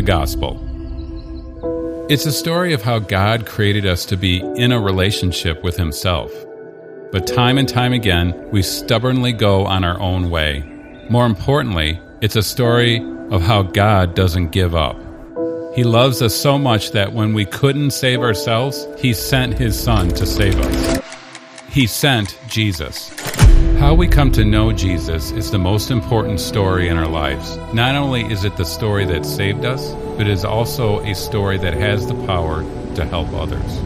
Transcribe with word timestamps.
the 0.00 0.06
gospel. 0.06 0.58
It's 2.08 2.24
a 2.24 2.32
story 2.32 2.72
of 2.72 2.80
how 2.80 3.00
God 3.00 3.44
created 3.44 3.84
us 3.84 4.06
to 4.06 4.16
be 4.16 4.40
in 4.56 4.72
a 4.72 4.80
relationship 4.80 5.62
with 5.62 5.76
Himself. 5.76 6.32
But 7.12 7.26
time 7.26 7.58
and 7.58 7.68
time 7.68 7.92
again, 7.92 8.48
we 8.50 8.62
stubbornly 8.62 9.32
go 9.32 9.66
on 9.66 9.84
our 9.84 10.00
own 10.00 10.30
way. 10.30 10.64
More 11.10 11.26
importantly, 11.26 12.00
it's 12.22 12.36
a 12.36 12.42
story 12.42 12.96
of 13.30 13.42
how 13.42 13.62
God 13.62 14.14
doesn't 14.14 14.52
give 14.52 14.74
up. 14.74 14.96
He 15.74 15.84
loves 15.84 16.22
us 16.22 16.34
so 16.34 16.56
much 16.56 16.92
that 16.92 17.12
when 17.12 17.34
we 17.34 17.44
couldn't 17.44 17.90
save 17.90 18.20
ourselves, 18.20 18.86
He 18.96 19.12
sent 19.12 19.58
His 19.58 19.78
Son 19.78 20.08
to 20.08 20.24
save 20.24 20.58
us. 20.58 21.04
He 21.68 21.86
sent 21.86 22.38
Jesus. 22.48 23.29
How 23.80 23.94
we 23.94 24.08
come 24.08 24.30
to 24.32 24.44
know 24.44 24.72
Jesus 24.72 25.30
is 25.30 25.50
the 25.50 25.58
most 25.58 25.90
important 25.90 26.38
story 26.38 26.88
in 26.88 26.98
our 26.98 27.08
lives. 27.08 27.56
Not 27.72 27.94
only 27.94 28.30
is 28.30 28.44
it 28.44 28.54
the 28.58 28.64
story 28.66 29.06
that 29.06 29.24
saved 29.24 29.64
us, 29.64 29.94
but 30.18 30.26
it 30.26 30.32
is 30.32 30.44
also 30.44 31.00
a 31.00 31.14
story 31.14 31.56
that 31.56 31.72
has 31.72 32.06
the 32.06 32.26
power 32.26 32.62
to 32.94 33.06
help 33.06 33.32
others. 33.32 33.80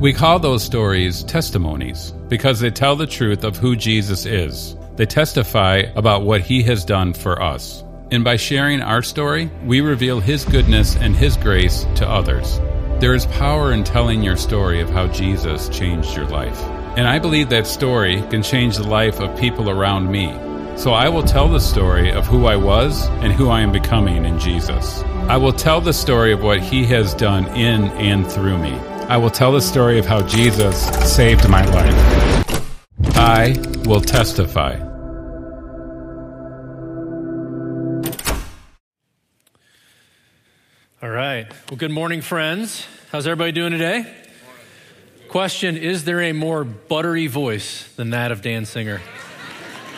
We 0.00 0.12
call 0.12 0.40
those 0.40 0.64
stories 0.64 1.22
testimonies 1.22 2.10
because 2.26 2.58
they 2.58 2.72
tell 2.72 2.96
the 2.96 3.06
truth 3.06 3.44
of 3.44 3.56
who 3.56 3.76
Jesus 3.76 4.26
is. 4.26 4.76
They 4.96 5.06
testify 5.06 5.84
about 5.94 6.24
what 6.24 6.40
he 6.40 6.64
has 6.64 6.84
done 6.84 7.14
for 7.14 7.40
us. 7.40 7.84
And 8.10 8.24
by 8.24 8.34
sharing 8.34 8.82
our 8.82 9.02
story, 9.02 9.52
we 9.64 9.82
reveal 9.82 10.18
his 10.18 10.44
goodness 10.44 10.96
and 10.96 11.14
his 11.14 11.36
grace 11.36 11.86
to 11.94 12.10
others. 12.10 12.58
There 12.98 13.14
is 13.14 13.26
power 13.26 13.72
in 13.72 13.84
telling 13.84 14.24
your 14.24 14.36
story 14.36 14.80
of 14.80 14.90
how 14.90 15.06
Jesus 15.06 15.68
changed 15.68 16.16
your 16.16 16.26
life. 16.26 16.60
And 16.96 17.08
I 17.08 17.18
believe 17.18 17.48
that 17.48 17.66
story 17.66 18.22
can 18.30 18.40
change 18.40 18.76
the 18.76 18.86
life 18.86 19.18
of 19.18 19.36
people 19.36 19.68
around 19.68 20.08
me. 20.12 20.32
So 20.76 20.92
I 20.92 21.08
will 21.08 21.24
tell 21.24 21.48
the 21.48 21.58
story 21.58 22.12
of 22.12 22.24
who 22.24 22.46
I 22.46 22.54
was 22.54 23.08
and 23.22 23.32
who 23.32 23.48
I 23.48 23.62
am 23.62 23.72
becoming 23.72 24.24
in 24.24 24.38
Jesus. 24.38 25.02
I 25.28 25.36
will 25.36 25.52
tell 25.52 25.80
the 25.80 25.92
story 25.92 26.32
of 26.32 26.44
what 26.44 26.60
he 26.60 26.84
has 26.84 27.12
done 27.14 27.46
in 27.56 27.84
and 27.98 28.24
through 28.24 28.58
me. 28.58 28.74
I 29.08 29.16
will 29.16 29.30
tell 29.30 29.50
the 29.50 29.60
story 29.60 29.98
of 29.98 30.06
how 30.06 30.22
Jesus 30.22 30.86
saved 31.12 31.48
my 31.48 31.64
life. 31.64 33.16
I 33.16 33.56
will 33.86 34.00
testify. 34.00 34.78
All 41.02 41.10
right. 41.10 41.46
Well, 41.68 41.76
good 41.76 41.90
morning, 41.90 42.20
friends. 42.20 42.86
How's 43.10 43.26
everybody 43.26 43.50
doing 43.50 43.72
today? 43.72 44.23
Question 45.34 45.76
Is 45.76 46.04
there 46.04 46.20
a 46.20 46.32
more 46.32 46.62
buttery 46.62 47.26
voice 47.26 47.92
than 47.96 48.10
that 48.10 48.30
of 48.30 48.40
Dan 48.40 48.66
Singer? 48.66 49.00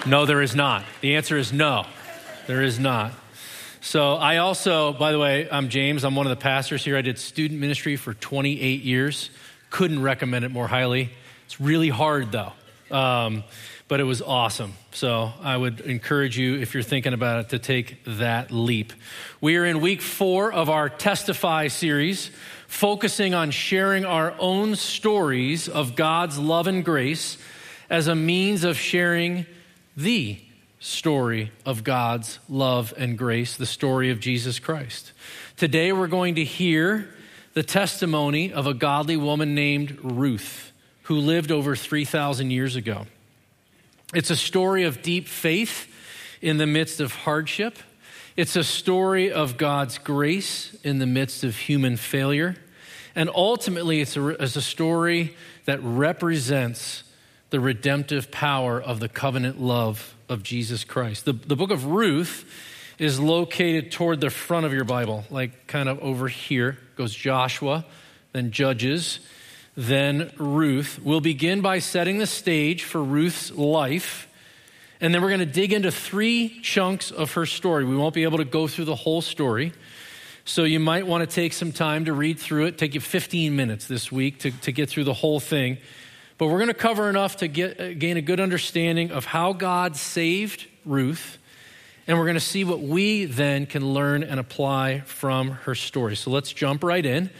no, 0.06 0.24
there 0.24 0.40
is 0.40 0.56
not. 0.56 0.82
The 1.02 1.16
answer 1.16 1.36
is 1.36 1.52
no, 1.52 1.84
there 2.46 2.62
is 2.62 2.78
not. 2.78 3.12
So, 3.82 4.14
I 4.14 4.38
also, 4.38 4.94
by 4.94 5.12
the 5.12 5.18
way, 5.18 5.46
I'm 5.52 5.68
James. 5.68 6.04
I'm 6.04 6.16
one 6.16 6.24
of 6.24 6.30
the 6.30 6.42
pastors 6.42 6.82
here. 6.82 6.96
I 6.96 7.02
did 7.02 7.18
student 7.18 7.60
ministry 7.60 7.96
for 7.96 8.14
28 8.14 8.80
years. 8.80 9.28
Couldn't 9.68 10.00
recommend 10.00 10.46
it 10.46 10.52
more 10.52 10.68
highly. 10.68 11.10
It's 11.44 11.60
really 11.60 11.90
hard, 11.90 12.32
though. 12.32 12.54
Um, 12.90 13.44
but 13.88 14.00
it 14.00 14.04
was 14.04 14.22
awesome. 14.22 14.72
So 14.92 15.32
I 15.42 15.54
would 15.54 15.80
encourage 15.80 16.38
you, 16.38 16.56
if 16.58 16.72
you're 16.72 16.82
thinking 16.82 17.12
about 17.12 17.40
it, 17.40 17.48
to 17.50 17.58
take 17.58 18.02
that 18.04 18.50
leap. 18.50 18.94
We 19.42 19.58
are 19.58 19.66
in 19.66 19.80
week 19.80 20.00
four 20.00 20.50
of 20.50 20.70
our 20.70 20.88
Testify 20.88 21.68
series, 21.68 22.30
focusing 22.66 23.34
on 23.34 23.50
sharing 23.50 24.04
our 24.04 24.34
own 24.38 24.76
stories 24.76 25.68
of 25.68 25.96
God's 25.96 26.38
love 26.38 26.66
and 26.66 26.84
grace 26.84 27.38
as 27.88 28.08
a 28.08 28.14
means 28.14 28.64
of 28.64 28.76
sharing 28.76 29.46
the 29.96 30.38
story 30.80 31.50
of 31.64 31.84
God's 31.84 32.38
love 32.48 32.92
and 32.96 33.16
grace, 33.16 33.56
the 33.56 33.66
story 33.66 34.10
of 34.10 34.20
Jesus 34.20 34.58
Christ. 34.58 35.12
Today 35.56 35.92
we're 35.92 36.06
going 36.06 36.34
to 36.36 36.44
hear 36.44 37.08
the 37.54 37.62
testimony 37.62 38.52
of 38.52 38.66
a 38.66 38.74
godly 38.74 39.16
woman 39.16 39.54
named 39.54 39.98
Ruth, 40.02 40.72
who 41.04 41.16
lived 41.16 41.50
over 41.50 41.74
3,000 41.74 42.50
years 42.50 42.76
ago. 42.76 43.06
It's 44.14 44.30
a 44.30 44.36
story 44.36 44.84
of 44.84 45.02
deep 45.02 45.26
faith 45.26 45.92
in 46.42 46.58
the 46.58 46.66
midst 46.66 47.00
of 47.00 47.12
hardship. 47.12 47.78
It's 48.36 48.54
a 48.54 48.64
story 48.64 49.32
of 49.32 49.56
God's 49.56 49.96
grace 49.96 50.76
in 50.84 50.98
the 50.98 51.06
midst 51.06 51.42
of 51.42 51.56
human 51.56 51.96
failure. 51.96 52.54
And 53.14 53.30
ultimately, 53.34 54.02
it's 54.02 54.14
a, 54.14 54.28
it's 54.28 54.56
a 54.56 54.62
story 54.62 55.34
that 55.64 55.82
represents 55.82 57.02
the 57.48 57.60
redemptive 57.60 58.30
power 58.30 58.78
of 58.78 59.00
the 59.00 59.08
covenant 59.08 59.58
love 59.58 60.14
of 60.28 60.42
Jesus 60.42 60.84
Christ. 60.84 61.24
The, 61.24 61.32
the 61.32 61.56
book 61.56 61.70
of 61.70 61.86
Ruth 61.86 62.44
is 62.98 63.18
located 63.18 63.90
toward 63.90 64.20
the 64.20 64.28
front 64.28 64.66
of 64.66 64.72
your 64.74 64.84
Bible, 64.84 65.24
like 65.30 65.66
kind 65.66 65.88
of 65.88 65.98
over 66.00 66.28
here 66.28 66.76
goes 66.96 67.14
Joshua, 67.14 67.86
then 68.32 68.50
Judges, 68.50 69.20
then 69.76 70.30
Ruth. 70.36 70.98
We'll 71.02 71.22
begin 71.22 71.62
by 71.62 71.78
setting 71.78 72.18
the 72.18 72.26
stage 72.26 72.84
for 72.84 73.02
Ruth's 73.02 73.50
life. 73.50 74.28
And 75.00 75.14
then 75.14 75.20
we're 75.20 75.28
going 75.28 75.40
to 75.40 75.46
dig 75.46 75.72
into 75.72 75.90
three 75.90 76.60
chunks 76.62 77.10
of 77.10 77.32
her 77.32 77.46
story. 77.46 77.84
We 77.84 77.96
won't 77.96 78.14
be 78.14 78.24
able 78.24 78.38
to 78.38 78.44
go 78.44 78.66
through 78.66 78.86
the 78.86 78.94
whole 78.94 79.20
story. 79.20 79.72
So 80.44 80.64
you 80.64 80.80
might 80.80 81.06
want 81.06 81.28
to 81.28 81.34
take 81.34 81.52
some 81.52 81.72
time 81.72 82.04
to 82.06 82.12
read 82.12 82.38
through 82.38 82.66
it. 82.66 82.78
Take 82.78 82.94
you 82.94 83.00
15 83.00 83.54
minutes 83.54 83.86
this 83.86 84.10
week 84.12 84.38
to, 84.40 84.52
to 84.52 84.72
get 84.72 84.88
through 84.88 85.04
the 85.04 85.12
whole 85.12 85.40
thing. 85.40 85.78
But 86.38 86.46
we're 86.46 86.58
going 86.58 86.68
to 86.68 86.74
cover 86.74 87.10
enough 87.10 87.36
to 87.38 87.48
get, 87.48 87.80
uh, 87.80 87.94
gain 87.94 88.16
a 88.16 88.22
good 88.22 88.40
understanding 88.40 89.10
of 89.10 89.24
how 89.24 89.52
God 89.52 89.96
saved 89.96 90.66
Ruth. 90.84 91.38
And 92.06 92.16
we're 92.16 92.26
going 92.26 92.34
to 92.34 92.40
see 92.40 92.62
what 92.62 92.80
we 92.80 93.24
then 93.24 93.66
can 93.66 93.92
learn 93.92 94.22
and 94.22 94.38
apply 94.38 95.00
from 95.00 95.50
her 95.50 95.74
story. 95.74 96.14
So 96.14 96.30
let's 96.30 96.52
jump 96.52 96.84
right 96.84 97.04
in. 97.04 97.30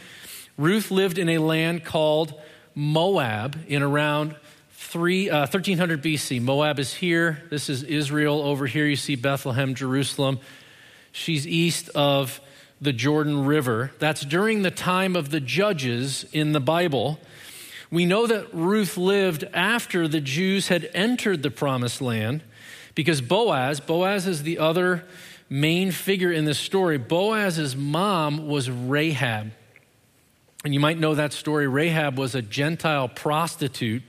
Ruth 0.57 0.91
lived 0.91 1.17
in 1.17 1.29
a 1.29 1.37
land 1.37 1.85
called 1.85 2.33
Moab 2.75 3.57
in 3.67 3.81
around 3.81 4.35
three, 4.97 5.29
uh, 5.29 5.41
1300 5.41 6.01
BC. 6.01 6.41
Moab 6.41 6.79
is 6.79 6.91
here. 6.91 7.43
This 7.51 7.69
is 7.69 7.83
Israel. 7.83 8.41
Over 8.41 8.65
here, 8.65 8.87
you 8.87 8.95
see 8.95 9.15
Bethlehem, 9.15 9.75
Jerusalem. 9.75 10.39
She's 11.11 11.45
east 11.45 11.89
of 11.89 12.41
the 12.81 12.91
Jordan 12.93 13.45
River. 13.45 13.91
That's 13.99 14.21
during 14.21 14.63
the 14.63 14.71
time 14.71 15.15
of 15.15 15.29
the 15.29 15.39
judges 15.39 16.25
in 16.33 16.51
the 16.51 16.59
Bible. 16.59 17.19
We 17.91 18.07
know 18.07 18.25
that 18.25 18.51
Ruth 18.51 18.97
lived 18.97 19.43
after 19.53 20.07
the 20.07 20.19
Jews 20.19 20.69
had 20.69 20.89
entered 20.95 21.43
the 21.43 21.51
promised 21.51 22.01
land 22.01 22.41
because 22.95 23.21
Boaz, 23.21 23.79
Boaz 23.79 24.25
is 24.25 24.41
the 24.41 24.57
other 24.57 25.05
main 25.47 25.91
figure 25.91 26.31
in 26.31 26.45
this 26.45 26.57
story. 26.57 26.97
Boaz's 26.97 27.75
mom 27.75 28.47
was 28.47 28.67
Rahab. 28.67 29.51
And 30.65 30.73
you 30.73 30.79
might 30.79 30.97
know 30.97 31.13
that 31.13 31.33
story. 31.33 31.67
Rahab 31.67 32.17
was 32.17 32.33
a 32.33 32.41
Gentile 32.41 33.07
prostitute 33.07 34.01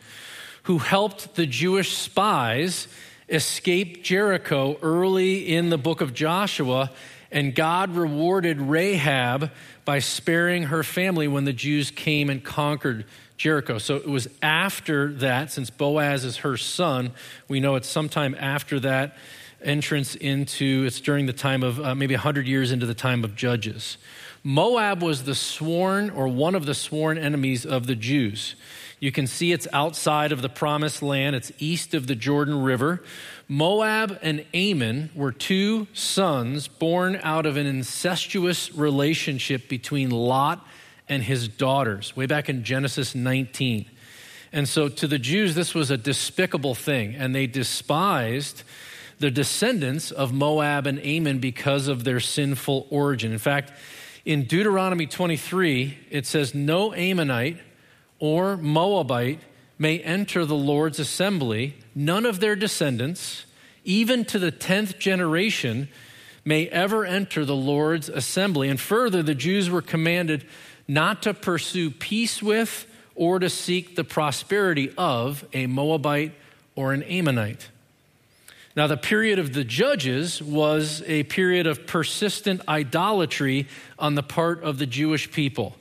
who 0.64 0.78
helped 0.78 1.34
the 1.34 1.46
Jewish 1.46 1.96
spies 1.96 2.88
escape 3.28 4.02
Jericho 4.02 4.78
early 4.82 5.54
in 5.54 5.70
the 5.70 5.78
book 5.78 6.00
of 6.00 6.14
Joshua. 6.14 6.90
And 7.30 7.54
God 7.54 7.94
rewarded 7.94 8.60
Rahab 8.60 9.50
by 9.84 9.98
sparing 9.98 10.64
her 10.64 10.82
family 10.82 11.28
when 11.28 11.44
the 11.44 11.52
Jews 11.52 11.90
came 11.90 12.30
and 12.30 12.42
conquered 12.42 13.04
Jericho. 13.36 13.78
So 13.78 13.96
it 13.96 14.08
was 14.08 14.28
after 14.42 15.12
that, 15.14 15.52
since 15.52 15.70
Boaz 15.70 16.24
is 16.24 16.38
her 16.38 16.56
son, 16.56 17.12
we 17.46 17.60
know 17.60 17.76
it's 17.76 17.88
sometime 17.88 18.34
after 18.38 18.80
that 18.80 19.16
entrance 19.62 20.14
into, 20.14 20.84
it's 20.86 21.00
during 21.00 21.26
the 21.26 21.32
time 21.32 21.62
of 21.62 21.80
uh, 21.80 21.94
maybe 21.94 22.14
100 22.14 22.46
years 22.46 22.72
into 22.72 22.86
the 22.86 22.94
time 22.94 23.24
of 23.24 23.34
Judges. 23.34 23.98
Moab 24.42 25.02
was 25.02 25.24
the 25.24 25.34
sworn 25.34 26.10
or 26.10 26.28
one 26.28 26.54
of 26.54 26.66
the 26.66 26.74
sworn 26.74 27.18
enemies 27.18 27.66
of 27.66 27.86
the 27.86 27.94
Jews. 27.96 28.54
You 29.00 29.12
can 29.12 29.26
see 29.26 29.52
it's 29.52 29.68
outside 29.72 30.32
of 30.32 30.42
the 30.42 30.48
promised 30.48 31.02
land, 31.02 31.36
it's 31.36 31.52
east 31.58 31.94
of 31.94 32.06
the 32.06 32.16
Jordan 32.16 32.62
River. 32.62 33.02
Moab 33.46 34.18
and 34.22 34.44
Ammon 34.52 35.10
were 35.14 35.32
two 35.32 35.86
sons 35.92 36.66
born 36.68 37.18
out 37.22 37.46
of 37.46 37.56
an 37.56 37.66
incestuous 37.66 38.74
relationship 38.74 39.68
between 39.68 40.10
Lot 40.10 40.66
and 41.08 41.22
his 41.22 41.48
daughters, 41.48 42.16
way 42.16 42.26
back 42.26 42.48
in 42.48 42.64
Genesis 42.64 43.14
19. 43.14 43.86
And 44.52 44.68
so 44.68 44.88
to 44.88 45.06
the 45.06 45.18
Jews, 45.18 45.54
this 45.54 45.74
was 45.74 45.90
a 45.90 45.96
despicable 45.96 46.74
thing, 46.74 47.14
and 47.14 47.34
they 47.34 47.46
despised 47.46 48.62
the 49.18 49.30
descendants 49.30 50.10
of 50.10 50.32
Moab 50.32 50.86
and 50.86 50.98
Ammon 51.04 51.38
because 51.38 51.88
of 51.88 52.04
their 52.04 52.20
sinful 52.20 52.86
origin. 52.90 53.32
In 53.32 53.38
fact, 53.38 53.72
in 54.24 54.44
Deuteronomy 54.44 55.06
23, 55.06 55.98
it 56.10 56.26
says, 56.26 56.54
No 56.54 56.94
Ammonite 56.94 57.58
or 58.18 58.56
Moabite 58.56 59.40
may 59.78 60.00
enter 60.00 60.44
the 60.44 60.56
Lord's 60.56 60.98
assembly, 60.98 61.76
none 61.94 62.26
of 62.26 62.40
their 62.40 62.56
descendants, 62.56 63.44
even 63.84 64.24
to 64.26 64.38
the 64.38 64.50
tenth 64.50 64.98
generation, 64.98 65.88
may 66.44 66.66
ever 66.68 67.04
enter 67.04 67.44
the 67.44 67.56
Lord's 67.56 68.08
assembly. 68.08 68.68
And 68.68 68.80
further, 68.80 69.22
the 69.22 69.34
Jews 69.34 69.70
were 69.70 69.82
commanded 69.82 70.44
not 70.88 71.22
to 71.22 71.34
pursue 71.34 71.90
peace 71.90 72.42
with 72.42 72.86
or 73.14 73.38
to 73.38 73.50
seek 73.50 73.94
the 73.94 74.04
prosperity 74.04 74.92
of 74.96 75.44
a 75.52 75.66
Moabite 75.66 76.32
or 76.74 76.92
an 76.92 77.02
Ammonite. 77.04 77.68
Now, 78.74 78.86
the 78.86 78.96
period 78.96 79.38
of 79.38 79.54
the 79.54 79.64
judges 79.64 80.40
was 80.40 81.02
a 81.06 81.24
period 81.24 81.66
of 81.66 81.86
persistent 81.86 82.62
idolatry 82.68 83.66
on 83.98 84.14
the 84.14 84.22
part 84.22 84.62
of 84.62 84.78
the 84.78 84.86
Jewish 84.86 85.30
people 85.30 85.76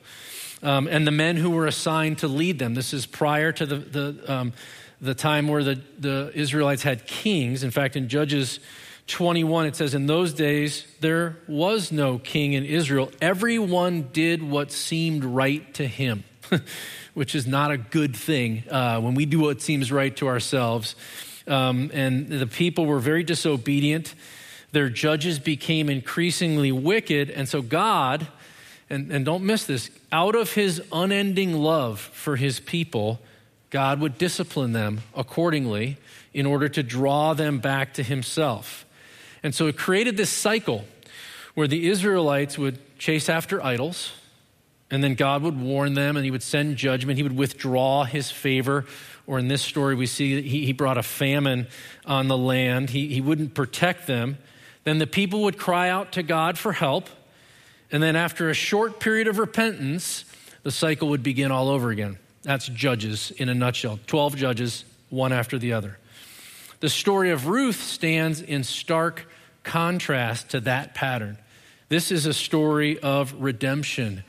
um, 0.63 0.88
and 0.88 1.06
the 1.06 1.12
men 1.12 1.38
who 1.38 1.51
were 1.51 1.68
assigned 1.68 2.19
to 2.19 2.27
lead 2.27 2.59
them. 2.59 2.74
This 2.74 2.94
is 2.94 3.06
prior 3.06 3.51
to 3.51 3.65
the, 3.65 3.75
the, 3.75 4.33
um, 4.33 4.54
the 5.00 5.13
time 5.13 5.48
where 5.48 5.63
the, 5.63 5.81
the 6.00 6.31
Israelites 6.33 6.83
had 6.83 7.06
kings. 7.06 7.63
In 7.63 7.71
fact, 7.71 7.95
in 7.95 8.09
Judges 8.09 8.59
21, 9.07 9.68
it 9.68 9.75
says, 9.75 9.94
In 9.94 10.07
those 10.07 10.33
days 10.33 10.86
there 11.00 11.38
was 11.48 11.92
no 11.92 12.18
king 12.18 12.54
in 12.54 12.65
Israel. 12.65 13.12
Everyone 13.21 14.09
did 14.12 14.44
what 14.44 14.71
seemed 14.71 15.24
right 15.24 15.74
to 15.75 15.88
him, 15.88 16.24
which 17.13 17.36
is 17.36 17.48
not 17.48 17.71
a 17.71 17.77
good 17.77 18.15
thing 18.15 18.63
uh, 18.69 19.00
when 19.00 19.15
we 19.15 19.25
do 19.25 19.39
what 19.39 19.62
seems 19.62 19.92
right 19.92 20.15
to 20.18 20.27
ourselves. 20.27 20.95
Um, 21.48 21.92
and 21.94 22.27
the 22.27 22.48
people 22.48 22.86
were 22.86 23.00
very 23.00 23.24
disobedient. 23.24 24.13
Their 24.74 24.89
judges 24.89 25.39
became 25.39 25.89
increasingly 25.89 26.74
wicked. 26.74 27.30
And 27.30 27.48
so 27.48 27.62
God, 27.62 28.27
and, 28.89 29.11
and 29.11 29.25
don't 29.25 29.43
miss 29.43 29.65
this, 29.65 29.89
out 30.11 30.35
of 30.35 30.53
his 30.53 30.81
unending 30.91 31.53
love 31.53 31.99
for 31.99 32.35
his 32.35 32.59
people, 32.59 33.19
God 33.69 33.99
would 33.99 34.17
discipline 34.17 34.73
them 34.73 35.01
accordingly 35.15 35.97
in 36.33 36.45
order 36.45 36.69
to 36.69 36.83
draw 36.83 37.33
them 37.33 37.59
back 37.59 37.93
to 37.95 38.03
himself. 38.03 38.85
And 39.43 39.53
so 39.53 39.67
it 39.67 39.77
created 39.77 40.17
this 40.17 40.29
cycle 40.29 40.85
where 41.53 41.67
the 41.67 41.87
Israelites 41.89 42.57
would 42.57 42.79
chase 42.97 43.29
after 43.29 43.63
idols, 43.63 44.13
and 44.89 45.03
then 45.03 45.15
God 45.15 45.41
would 45.41 45.59
warn 45.59 45.95
them 45.95 46.15
and 46.15 46.23
he 46.23 46.31
would 46.31 46.43
send 46.43 46.77
judgment. 46.77 47.17
He 47.17 47.23
would 47.23 47.35
withdraw 47.35 48.05
his 48.05 48.31
favor. 48.31 48.85
Or 49.25 49.37
in 49.37 49.49
this 49.49 49.61
story, 49.61 49.95
we 49.95 50.05
see 50.05 50.41
he, 50.41 50.65
he 50.65 50.71
brought 50.71 50.97
a 50.97 51.03
famine 51.03 51.67
on 52.05 52.29
the 52.29 52.37
land. 52.37 52.91
He, 52.91 53.07
he 53.07 53.19
wouldn't 53.19 53.53
protect 53.53 54.07
them. 54.07 54.37
Then 54.85 54.99
the 54.99 55.07
people 55.07 55.43
would 55.43 55.57
cry 55.57 55.89
out 55.89 56.13
to 56.13 56.23
God 56.23 56.57
for 56.57 56.71
help. 56.71 57.09
And 57.91 58.03
then, 58.03 58.15
after 58.15 58.49
a 58.49 58.53
short 58.53 58.99
period 58.99 59.27
of 59.27 59.39
repentance, 59.39 60.25
the 60.63 60.71
cycle 60.71 61.09
would 61.09 61.23
begin 61.23 61.51
all 61.51 61.69
over 61.69 61.89
again. 61.89 62.17
That's 62.43 62.67
Judges 62.67 63.31
in 63.31 63.49
a 63.49 63.53
nutshell 63.53 63.99
12 64.07 64.35
judges, 64.35 64.85
one 65.09 65.31
after 65.31 65.57
the 65.57 65.73
other. 65.73 65.97
The 66.79 66.89
story 66.89 67.31
of 67.31 67.47
Ruth 67.47 67.81
stands 67.81 68.41
in 68.41 68.63
stark 68.63 69.25
contrast 69.63 70.49
to 70.49 70.59
that 70.61 70.93
pattern. 70.93 71.37
This 71.89 72.11
is 72.11 72.25
a 72.25 72.33
story 72.33 72.99
of 72.99 73.33
redemption 73.41 74.23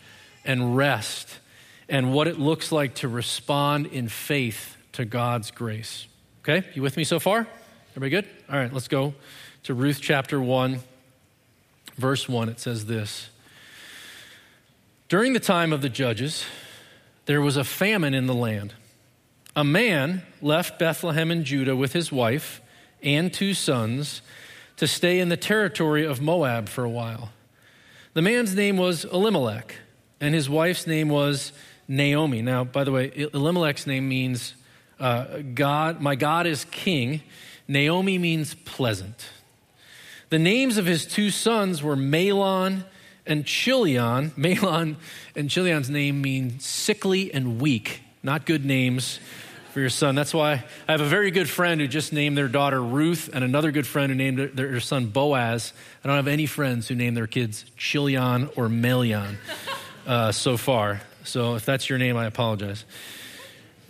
and 0.45 0.77
rest 0.77 1.39
and 1.89 2.13
what 2.13 2.29
it 2.29 2.39
looks 2.39 2.71
like 2.71 2.95
to 2.97 3.09
respond 3.09 3.87
in 3.87 4.09
faith 4.09 4.77
to 4.93 5.05
God's 5.05 5.51
grace. 5.51 6.07
Okay, 6.43 6.67
you 6.75 6.83
with 6.83 6.97
me 6.97 7.05
so 7.05 7.19
far? 7.19 7.47
Everybody 7.97 8.11
good? 8.11 8.29
All 8.51 8.59
right, 8.59 8.73
let's 8.73 8.89
go 8.89 9.15
to 9.65 9.75
Ruth 9.75 10.01
chapter 10.01 10.41
1, 10.41 10.81
verse 11.97 12.29
1. 12.29 12.49
It 12.49 12.61
says 12.61 12.87
this 12.87 13.31
During 15.09 15.33
the 15.33 15.41
time 15.41 15.73
of 15.73 15.81
the 15.81 15.89
judges, 15.89 16.45
there 17.25 17.41
was 17.41 17.57
a 17.57 17.65
famine 17.65 18.13
in 18.13 18.27
the 18.27 18.35
land. 18.35 18.75
A 19.57 19.65
man 19.65 20.23
left 20.43 20.79
Bethlehem 20.79 21.31
in 21.31 21.45
Judah 21.45 21.75
with 21.75 21.95
his 21.95 22.13
wife 22.13 22.61
and 23.03 23.33
two 23.33 23.55
sons 23.55 24.21
to 24.77 24.87
stay 24.87 25.19
in 25.19 25.31
the 25.31 25.37
territory 25.39 26.05
of 26.05 26.21
Moab 26.21 26.69
for 26.69 26.85
a 26.85 26.91
while. 26.91 27.31
The 28.13 28.21
man's 28.21 28.55
name 28.55 28.77
was 28.77 29.07
Elimelech, 29.07 29.77
and 30.21 30.35
his 30.35 30.51
wife's 30.51 30.87
name 30.87 31.09
was 31.09 31.53
Naomi. 31.89 32.43
Now, 32.43 32.65
by 32.65 32.85
the 32.85 32.93
way, 32.93 33.11
Elimelech's 33.33 33.87
name 33.87 34.11
means 34.11 34.53
uh, 35.01 35.39
God, 35.55 36.03
my 36.03 36.17
God 36.17 36.47
is 36.47 36.67
king. 36.67 37.23
Naomi 37.67 38.19
means 38.19 38.53
pleasant. 38.53 39.31
The 40.29 40.39
names 40.39 40.77
of 40.77 40.85
his 40.85 41.07
two 41.07 41.31
sons 41.31 41.83
were 41.83 41.97
Mahlon 41.97 42.85
and 43.29 43.45
Chilion. 43.45 44.31
Mahlon 44.31 44.97
and 45.37 45.49
Chilion's 45.49 45.91
name 45.91 46.21
mean 46.21 46.59
sickly 46.59 47.33
and 47.33 47.61
weak, 47.61 48.03
not 48.23 48.47
good 48.47 48.65
names 48.65 49.21
for 49.73 49.81
your 49.81 49.91
son. 49.91 50.15
That's 50.15 50.35
why 50.35 50.65
I 50.89 50.93
have 50.93 51.01
a 51.01 51.07
very 51.07 51.31
good 51.31 51.49
friend 51.49 51.81
who 51.81 51.87
just 51.87 52.13
named 52.13 52.37
their 52.37 52.49
daughter 52.49 52.83
Ruth, 52.83 53.31
and 53.33 53.45
another 53.45 53.71
good 53.71 53.87
friend 53.87 54.11
who 54.11 54.17
named 54.17 54.39
their, 54.39 54.49
their 54.49 54.81
son 54.81 55.07
Boaz. 55.07 55.73
I 56.03 56.09
don't 56.09 56.17
have 56.17 56.27
any 56.27 56.47
friends 56.47 56.89
who 56.89 56.95
name 56.95 57.15
their 57.15 57.27
kids 57.27 57.65
Chilion 57.77 58.51
or 58.57 58.69
Melion 58.69 59.37
uh, 60.07 60.33
so 60.33 60.57
far. 60.57 61.03
So 61.25 61.55
if 61.55 61.65
that's 61.65 61.89
your 61.89 61.99
name, 61.99 62.17
I 62.17 62.25
apologize. 62.25 62.85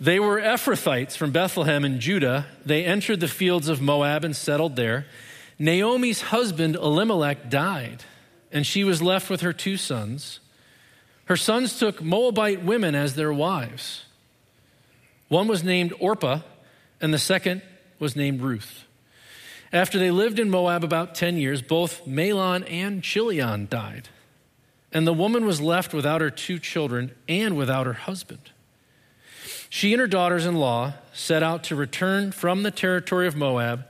They 0.01 0.19
were 0.19 0.39
Ephrathites 0.39 1.17
from 1.17 1.31
Bethlehem 1.31 1.83
in 1.83 1.99
Judah. 1.99 2.45
They 2.65 2.85
entered 2.85 3.19
the 3.19 3.27
fields 3.27 3.67
of 3.67 3.81
Moab 3.81 4.23
and 4.23 4.35
settled 4.35 4.75
there. 4.75 5.05
Naomi's 5.57 6.21
husband, 6.21 6.75
Elimelech, 6.75 7.49
died, 7.49 8.03
and 8.51 8.65
she 8.65 8.83
was 8.83 9.01
left 9.01 9.29
with 9.29 9.41
her 9.41 9.53
two 9.53 9.77
sons. 9.77 10.39
Her 11.25 11.37
sons 11.37 11.77
took 11.77 12.01
Moabite 12.01 12.63
women 12.63 12.95
as 12.95 13.15
their 13.15 13.31
wives. 13.31 14.05
One 15.27 15.47
was 15.47 15.63
named 15.63 15.93
Orpah, 15.99 16.41
and 16.99 17.13
the 17.13 17.19
second 17.19 17.61
was 17.99 18.15
named 18.15 18.41
Ruth. 18.41 18.85
After 19.71 19.99
they 19.99 20.09
lived 20.09 20.39
in 20.39 20.49
Moab 20.49 20.83
about 20.83 21.13
10 21.13 21.37
years, 21.37 21.61
both 21.61 22.05
Mahlon 22.07 22.63
and 22.69 23.03
Chilion 23.03 23.67
died. 23.69 24.09
And 24.91 25.05
the 25.05 25.13
woman 25.13 25.45
was 25.45 25.61
left 25.61 25.93
without 25.93 26.21
her 26.21 26.31
two 26.31 26.57
children 26.57 27.11
and 27.27 27.55
without 27.55 27.85
her 27.85 27.93
husband. 27.93 28.51
She 29.69 29.93
and 29.93 29.99
her 29.99 30.07
daughters 30.07 30.47
in 30.47 30.55
law 30.55 30.93
set 31.13 31.43
out 31.43 31.63
to 31.65 31.75
return 31.75 32.31
from 32.31 32.63
the 32.63 32.71
territory 32.71 33.27
of 33.27 33.35
Moab 33.35 33.85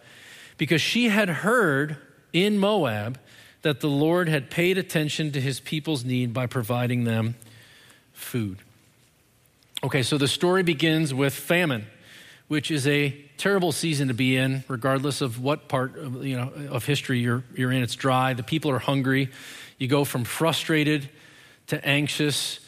because 0.58 0.82
she 0.82 1.08
had 1.08 1.30
heard 1.30 1.96
in 2.34 2.58
Moab 2.58 3.18
that 3.62 3.82
the 3.82 3.90
Lord 3.90 4.30
had 4.30 4.50
paid 4.50 4.78
attention 4.78 5.32
to 5.34 5.42
his 5.42 5.60
people's 5.60 6.06
need 6.06 6.34
by 6.34 6.48
providing 6.48 7.04
them 7.04 7.36
food. 8.14 8.60
Okay, 9.84 10.04
so 10.04 10.18
the 10.18 10.28
story 10.28 10.64
begins 10.64 11.14
with 11.14 11.34
famine, 11.34 11.88
which 12.48 12.72
is 12.72 12.88
a 12.88 13.12
terrible 13.38 13.72
season 13.72 14.10
to 14.10 14.14
be 14.14 14.36
in, 14.36 14.64
regardless 14.68 15.22
of 15.22 15.42
what 15.42 15.68
part 15.68 15.98
of, 15.98 16.26
you 16.26 16.36
know, 16.36 16.52
of 16.70 16.86
history 16.86 17.20
you're, 17.20 17.44
you're 17.56 17.72
in. 17.72 17.82
It's 17.82 17.96
dry, 17.96 18.34
the 18.34 18.44
people 18.44 18.72
are 18.72 18.80
hungry. 18.80 19.30
You 19.78 19.88
go 19.88 20.04
from 20.04 20.26
frustrated 20.26 21.10
to 21.68 21.84
anxious 21.86 22.60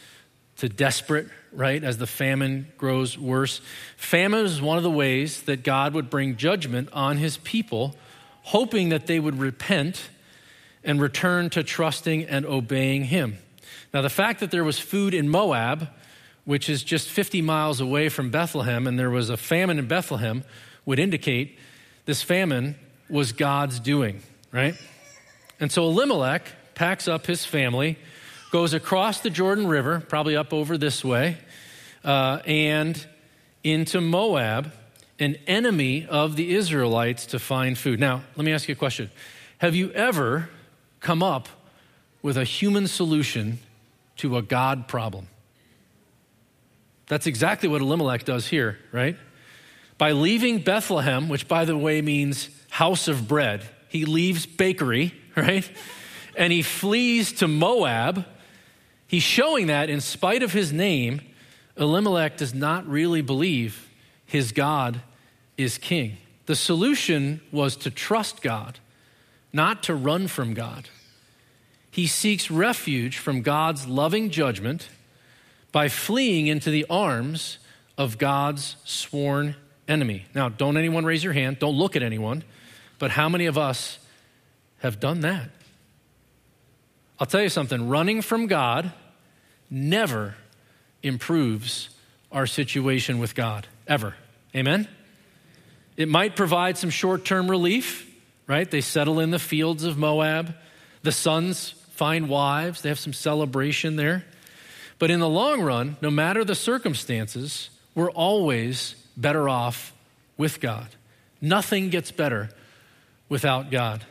to 0.57 0.69
desperate, 0.69 1.27
right, 1.51 1.83
as 1.83 1.97
the 1.97 2.07
famine 2.07 2.71
grows 2.77 3.17
worse. 3.17 3.61
Famine 3.97 4.45
is 4.45 4.61
one 4.61 4.77
of 4.77 4.83
the 4.83 4.91
ways 4.91 5.41
that 5.43 5.63
God 5.63 5.93
would 5.93 6.09
bring 6.09 6.37
judgment 6.37 6.87
on 6.93 7.17
his 7.17 7.37
people, 7.37 7.95
hoping 8.43 8.89
that 8.89 9.07
they 9.07 9.19
would 9.19 9.39
repent 9.39 10.09
and 10.83 11.01
return 11.01 11.49
to 11.51 11.63
trusting 11.63 12.23
and 12.25 12.45
obeying 12.45 13.05
him. 13.05 13.37
Now, 13.93 14.01
the 14.01 14.09
fact 14.09 14.39
that 14.39 14.51
there 14.51 14.63
was 14.63 14.79
food 14.79 15.13
in 15.13 15.29
Moab, 15.29 15.87
which 16.45 16.69
is 16.69 16.83
just 16.83 17.09
50 17.09 17.41
miles 17.41 17.79
away 17.79 18.09
from 18.09 18.29
Bethlehem, 18.29 18.87
and 18.87 18.97
there 18.97 19.09
was 19.09 19.29
a 19.29 19.37
famine 19.37 19.79
in 19.79 19.87
Bethlehem, 19.87 20.43
would 20.85 20.99
indicate 20.99 21.57
this 22.05 22.21
famine 22.21 22.75
was 23.09 23.33
God's 23.33 23.79
doing, 23.79 24.21
right? 24.51 24.75
And 25.59 25.71
so 25.71 25.83
Elimelech 25.83 26.43
packs 26.73 27.07
up 27.07 27.27
his 27.27 27.45
family 27.45 27.97
goes 28.51 28.73
across 28.73 29.21
the 29.21 29.29
Jordan 29.29 29.67
River, 29.67 30.01
probably 30.01 30.35
up 30.35 30.53
over 30.53 30.77
this 30.77 31.03
way, 31.03 31.37
uh, 32.03 32.39
and 32.45 33.05
into 33.63 34.01
Moab, 34.01 34.73
an 35.19 35.37
enemy 35.47 36.05
of 36.07 36.35
the 36.35 36.53
Israelites, 36.53 37.27
to 37.27 37.39
find 37.39 37.77
food. 37.77 37.99
Now, 37.99 38.23
let 38.35 38.43
me 38.43 38.51
ask 38.51 38.67
you 38.67 38.73
a 38.73 38.75
question 38.75 39.09
Have 39.59 39.75
you 39.75 39.91
ever 39.91 40.49
come 41.01 41.21
up 41.21 41.49
with 42.21 42.37
a 42.37 42.45
human 42.45 42.87
solution 42.87 43.59
to 44.17 44.37
a 44.37 44.41
God 44.41 44.87
problem? 44.87 45.27
That's 47.07 47.27
exactly 47.27 47.67
what 47.67 47.81
Elimelech 47.81 48.23
does 48.23 48.47
here, 48.47 48.79
right? 48.93 49.17
By 49.97 50.13
leaving 50.13 50.59
Bethlehem, 50.59 51.27
which 51.27 51.47
by 51.47 51.65
the 51.65 51.75
way 51.75 52.01
means 52.01 52.49
house 52.69 53.09
of 53.09 53.27
bread, 53.27 53.63
he 53.89 54.05
leaves 54.05 54.45
bakery, 54.45 55.13
right? 55.35 55.69
And 56.37 56.53
he 56.53 56.61
flees 56.61 57.33
to 57.33 57.49
Moab, 57.49 58.25
He's 59.11 59.23
showing 59.23 59.67
that 59.67 59.89
in 59.89 59.99
spite 59.99 60.41
of 60.41 60.53
his 60.53 60.71
name, 60.71 61.19
Elimelech 61.75 62.37
does 62.37 62.53
not 62.53 62.87
really 62.87 63.21
believe 63.21 63.89
his 64.25 64.53
God 64.53 65.01
is 65.57 65.77
king. 65.77 66.15
The 66.45 66.55
solution 66.55 67.41
was 67.51 67.75
to 67.75 67.91
trust 67.91 68.41
God, 68.41 68.79
not 69.53 69.83
to 69.83 69.95
run 69.95 70.27
from 70.27 70.53
God. 70.53 70.89
He 71.89 72.07
seeks 72.07 72.49
refuge 72.49 73.17
from 73.17 73.41
God's 73.41 73.87
loving 73.87 74.29
judgment 74.29 74.89
by 75.71 75.89
fleeing 75.89 76.47
into 76.47 76.69
the 76.69 76.85
arms 76.89 77.57
of 77.97 78.17
God's 78.17 78.77
sworn 78.83 79.55
enemy. 79.87 80.25
Now, 80.33 80.49
don't 80.49 80.77
anyone 80.77 81.05
raise 81.05 81.23
your 81.23 81.33
hand, 81.33 81.59
don't 81.59 81.75
look 81.75 81.95
at 81.95 82.03
anyone, 82.03 82.43
but 82.99 83.11
how 83.11 83.29
many 83.29 83.45
of 83.45 83.57
us 83.57 83.99
have 84.79 84.99
done 84.99 85.21
that? 85.21 85.49
I'll 87.19 87.27
tell 87.27 87.41
you 87.41 87.49
something 87.49 87.89
running 87.89 88.21
from 88.21 88.47
God 88.47 88.91
never 89.69 90.35
improves 91.03 91.89
our 92.31 92.47
situation 92.47 93.19
with 93.19 93.35
God, 93.35 93.67
ever. 93.87 94.15
Amen? 94.55 94.87
It 95.97 96.07
might 96.07 96.35
provide 96.35 96.77
some 96.77 96.89
short 96.89 97.25
term 97.25 97.49
relief, 97.49 98.10
right? 98.47 98.69
They 98.69 98.81
settle 98.81 99.19
in 99.19 99.31
the 99.31 99.39
fields 99.39 99.83
of 99.83 99.97
Moab. 99.97 100.55
The 101.03 101.11
sons 101.11 101.75
find 101.91 102.29
wives, 102.29 102.81
they 102.81 102.89
have 102.89 102.99
some 102.99 103.13
celebration 103.13 103.95
there. 103.95 104.25
But 104.99 105.11
in 105.11 105.19
the 105.19 105.29
long 105.29 105.61
run, 105.61 105.97
no 106.01 106.11
matter 106.11 106.43
the 106.43 106.55
circumstances, 106.55 107.69
we're 107.95 108.11
always 108.11 108.95
better 109.17 109.49
off 109.49 109.93
with 110.37 110.59
God. 110.59 110.87
Nothing 111.41 111.89
gets 111.89 112.11
better 112.11 112.49
without 113.29 113.71
God. 113.71 114.05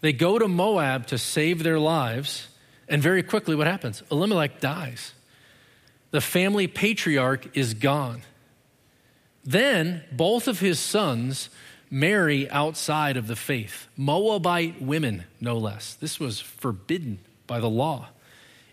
They 0.00 0.12
go 0.12 0.38
to 0.38 0.48
Moab 0.48 1.06
to 1.06 1.18
save 1.18 1.62
their 1.62 1.78
lives, 1.78 2.48
and 2.88 3.02
very 3.02 3.22
quickly, 3.22 3.54
what 3.54 3.66
happens? 3.66 4.02
Elimelech 4.10 4.60
dies. 4.60 5.14
The 6.10 6.20
family 6.20 6.66
patriarch 6.66 7.56
is 7.56 7.74
gone. 7.74 8.22
Then 9.44 10.04
both 10.12 10.48
of 10.48 10.60
his 10.60 10.78
sons 10.78 11.48
marry 11.94 12.50
outside 12.50 13.16
of 13.16 13.28
the 13.28 13.36
faith, 13.36 13.86
Moabite 13.96 14.82
women, 14.82 15.22
no 15.40 15.56
less. 15.56 15.94
This 15.94 16.18
was 16.18 16.40
forbidden 16.40 17.20
by 17.46 17.60
the 17.60 17.70
law 17.70 18.08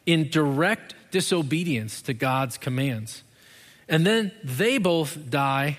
in 0.07 0.27
direct 0.27 0.95
disobedience 1.11 2.01
to 2.01 2.15
God's 2.15 2.57
commands. 2.57 3.21
And 3.87 4.07
then 4.07 4.31
they 4.43 4.79
both 4.79 5.29
die 5.29 5.77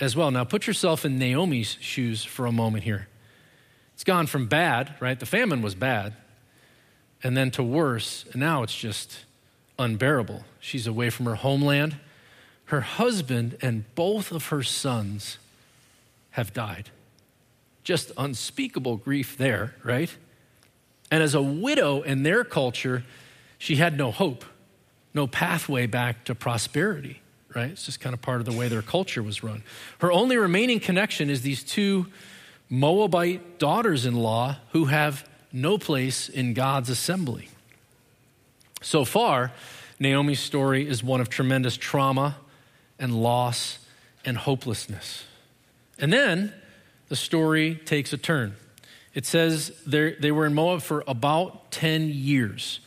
as 0.00 0.16
well. 0.16 0.32
Now, 0.32 0.42
put 0.42 0.66
yourself 0.66 1.04
in 1.04 1.16
Naomi's 1.16 1.76
shoes 1.80 2.24
for 2.24 2.44
a 2.44 2.52
moment 2.52 2.82
here. 2.82 3.06
It's 3.94 4.02
gone 4.02 4.26
from 4.26 4.48
bad, 4.48 4.92
right? 4.98 5.20
The 5.20 5.26
famine 5.26 5.62
was 5.62 5.76
bad, 5.76 6.14
and 7.22 7.36
then 7.36 7.52
to 7.52 7.62
worse, 7.62 8.24
and 8.32 8.40
now 8.40 8.64
it's 8.64 8.76
just 8.76 9.26
unbearable. 9.78 10.42
She's 10.58 10.88
away 10.88 11.10
from 11.10 11.26
her 11.26 11.36
homeland. 11.36 11.98
Her 12.64 12.80
husband 12.80 13.58
and 13.62 13.84
both 13.94 14.32
of 14.32 14.46
her 14.46 14.64
sons 14.64 15.38
have 16.32 16.52
died. 16.52 16.90
Just 17.82 18.12
unspeakable 18.16 18.96
grief 18.96 19.36
there, 19.36 19.74
right? 19.82 20.14
And 21.10 21.22
as 21.22 21.34
a 21.34 21.42
widow 21.42 22.02
in 22.02 22.22
their 22.22 22.44
culture, 22.44 23.04
she 23.58 23.76
had 23.76 23.96
no 23.96 24.10
hope, 24.10 24.44
no 25.12 25.26
pathway 25.26 25.86
back 25.86 26.24
to 26.24 26.34
prosperity, 26.34 27.20
right? 27.54 27.70
It's 27.70 27.86
just 27.86 28.00
kind 28.00 28.14
of 28.14 28.22
part 28.22 28.40
of 28.40 28.46
the 28.46 28.52
way 28.52 28.68
their 28.68 28.82
culture 28.82 29.22
was 29.22 29.42
run. 29.42 29.62
Her 29.98 30.12
only 30.12 30.36
remaining 30.36 30.80
connection 30.80 31.30
is 31.30 31.42
these 31.42 31.64
two 31.64 32.06
Moabite 32.68 33.58
daughters 33.58 34.06
in 34.06 34.14
law 34.14 34.58
who 34.70 34.84
have 34.86 35.28
no 35.52 35.76
place 35.76 36.28
in 36.28 36.54
God's 36.54 36.88
assembly. 36.88 37.48
So 38.80 39.04
far, 39.04 39.52
Naomi's 39.98 40.40
story 40.40 40.88
is 40.88 41.02
one 41.02 41.20
of 41.20 41.28
tremendous 41.28 41.76
trauma 41.76 42.36
and 42.98 43.20
loss 43.20 43.80
and 44.24 44.36
hopelessness. 44.36 45.24
And 46.00 46.12
then 46.12 46.52
the 47.08 47.16
story 47.16 47.74
takes 47.74 48.12
a 48.12 48.18
turn. 48.18 48.54
It 49.14 49.26
says 49.26 49.72
they 49.86 50.30
were 50.30 50.46
in 50.46 50.54
Moab 50.54 50.82
for 50.82 51.02
about 51.06 51.72
10 51.72 52.08
years. 52.08 52.80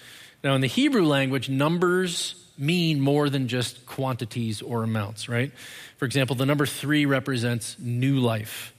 Now, 0.43 0.55
in 0.55 0.61
the 0.61 0.67
Hebrew 0.67 1.05
language, 1.05 1.49
numbers 1.49 2.35
mean 2.57 2.99
more 2.99 3.29
than 3.29 3.47
just 3.47 3.85
quantities 3.85 4.61
or 4.61 4.83
amounts, 4.83 5.27
right? 5.27 5.51
For 5.97 6.05
example, 6.05 6.35
the 6.35 6.45
number 6.45 6.65
three 6.65 7.05
represents 7.05 7.77
new 7.79 8.19
life 8.19 8.73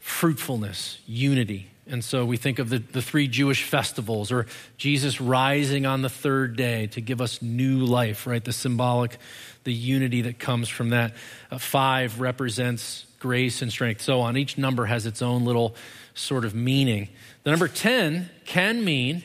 fruitfulness, 0.00 0.98
unity. 1.06 1.70
And 1.86 2.02
so 2.02 2.24
we 2.24 2.36
think 2.36 2.58
of 2.58 2.70
the, 2.70 2.78
the 2.78 3.00
three 3.00 3.28
Jewish 3.28 3.62
festivals 3.62 4.32
or 4.32 4.46
Jesus 4.76 5.20
rising 5.20 5.86
on 5.86 6.02
the 6.02 6.08
third 6.08 6.56
day 6.56 6.88
to 6.88 7.00
give 7.00 7.20
us 7.20 7.40
new 7.40 7.84
life, 7.84 8.26
right? 8.26 8.44
The 8.44 8.52
symbolic, 8.52 9.18
the 9.62 9.72
unity 9.72 10.22
that 10.22 10.40
comes 10.40 10.68
from 10.68 10.90
that. 10.90 11.14
Uh, 11.52 11.58
five 11.58 12.20
represents 12.20 13.06
grace 13.22 13.62
and 13.62 13.70
strength, 13.70 14.02
so 14.02 14.20
on. 14.20 14.36
Each 14.36 14.58
number 14.58 14.86
has 14.86 15.06
its 15.06 15.22
own 15.22 15.44
little 15.44 15.76
sort 16.12 16.44
of 16.44 16.56
meaning. 16.56 17.08
The 17.44 17.50
number 17.50 17.68
10 17.68 18.28
can 18.44 18.84
mean 18.84 19.22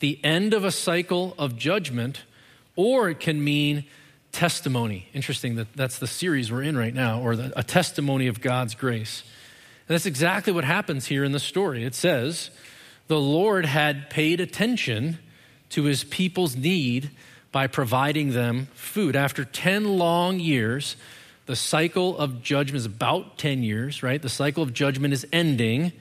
the 0.00 0.22
end 0.22 0.52
of 0.52 0.64
a 0.64 0.70
cycle 0.70 1.34
of 1.38 1.56
judgment, 1.56 2.24
or 2.76 3.08
it 3.08 3.20
can 3.20 3.42
mean 3.42 3.86
testimony. 4.32 5.08
Interesting 5.14 5.56
that 5.56 5.72
that's 5.74 5.98
the 5.98 6.06
series 6.06 6.52
we're 6.52 6.62
in 6.62 6.76
right 6.76 6.92
now, 6.92 7.22
or 7.22 7.36
the, 7.36 7.58
a 7.58 7.62
testimony 7.62 8.26
of 8.26 8.42
God's 8.42 8.74
grace. 8.74 9.22
And 9.88 9.94
that's 9.94 10.04
exactly 10.04 10.52
what 10.52 10.64
happens 10.64 11.06
here 11.06 11.24
in 11.24 11.32
the 11.32 11.40
story. 11.40 11.84
It 11.84 11.94
says, 11.94 12.50
the 13.06 13.18
Lord 13.18 13.64
had 13.64 14.10
paid 14.10 14.40
attention 14.40 15.18
to 15.70 15.84
his 15.84 16.04
people's 16.04 16.54
need 16.54 17.10
by 17.50 17.66
providing 17.66 18.32
them 18.32 18.68
food. 18.74 19.16
After 19.16 19.46
10 19.46 19.96
long 19.96 20.38
years, 20.38 20.96
the 21.48 21.56
cycle 21.56 22.18
of 22.18 22.42
judgment 22.42 22.76
is 22.76 22.84
about 22.84 23.38
10 23.38 23.62
years, 23.62 24.02
right? 24.02 24.20
The 24.20 24.28
cycle 24.28 24.62
of 24.62 24.74
judgment 24.74 25.14
is 25.14 25.26
ending, 25.32 25.92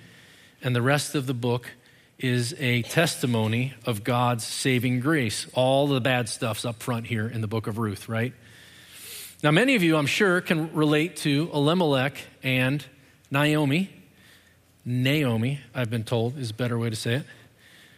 and 0.61 0.75
the 0.75 0.81
rest 0.81 1.15
of 1.15 1.25
the 1.25 1.33
book 1.33 1.71
is 2.19 2.53
a 2.59 2.81
testimony 2.81 3.73
of 3.85 4.03
God's 4.03 4.43
saving 4.43 4.99
grace. 4.99 5.47
All 5.53 5.87
the 5.87 6.01
bad 6.01 6.27
stuff's 6.27 6.65
up 6.65 6.83
front 6.83 7.07
here 7.07 7.29
in 7.29 7.39
the 7.39 7.47
book 7.47 7.67
of 7.67 7.77
Ruth, 7.77 8.09
right? 8.09 8.33
Now, 9.41 9.51
many 9.51 9.75
of 9.75 9.83
you, 9.83 9.95
I'm 9.95 10.05
sure, 10.05 10.41
can 10.41 10.73
relate 10.73 11.15
to 11.17 11.49
Elimelech 11.53 12.17
and 12.43 12.83
Naomi, 13.31 13.89
Naomi, 14.83 15.61
I've 15.73 15.89
been 15.89 16.03
told 16.03 16.37
is 16.37 16.49
a 16.49 16.53
better 16.53 16.77
way 16.77 16.89
to 16.89 16.95
say 16.97 17.13
it. 17.15 17.23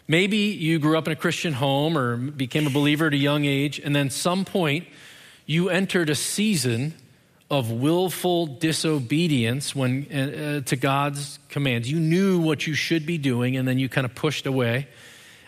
Maybe 0.07 0.37
you 0.37 0.77
grew 0.77 0.99
up 0.99 1.07
in 1.07 1.13
a 1.13 1.15
Christian 1.15 1.53
home 1.53 1.97
or 1.97 2.15
became 2.15 2.67
a 2.67 2.71
believer 2.71 3.07
at 3.07 3.13
a 3.13 3.17
young 3.17 3.45
age, 3.45 3.79
and 3.79 3.95
then 3.95 4.11
some 4.11 4.45
point 4.45 4.85
you 5.47 5.69
entered 5.69 6.11
a 6.11 6.15
season 6.15 6.93
of 7.49 7.71
willful 7.71 8.45
disobedience 8.45 9.75
when, 9.75 10.05
uh, 10.13 10.17
uh, 10.17 10.61
to 10.61 10.75
God's 10.75 11.39
commands. 11.49 11.89
You 11.89 11.99
knew 11.99 12.39
what 12.39 12.67
you 12.67 12.73
should 12.73 13.05
be 13.05 13.17
doing, 13.17 13.57
and 13.57 13.67
then 13.67 13.79
you 13.79 13.89
kind 13.89 14.05
of 14.05 14.13
pushed 14.13 14.45
away. 14.45 14.87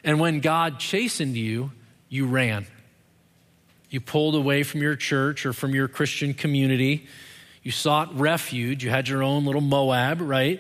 And 0.04 0.20
when 0.20 0.40
God 0.40 0.80
chastened 0.80 1.38
you, 1.38 1.72
you 2.10 2.26
ran. 2.26 2.66
You 3.90 4.02
pulled 4.02 4.36
away 4.36 4.64
from 4.64 4.82
your 4.82 4.96
church 4.96 5.46
or 5.46 5.54
from 5.54 5.76
your 5.76 5.88
Christian 5.88 6.34
community 6.34 7.08
you 7.64 7.72
sought 7.72 8.18
refuge. 8.18 8.84
You 8.84 8.90
had 8.90 9.08
your 9.08 9.22
own 9.22 9.46
little 9.46 9.62
Moab, 9.62 10.20
right? 10.22 10.60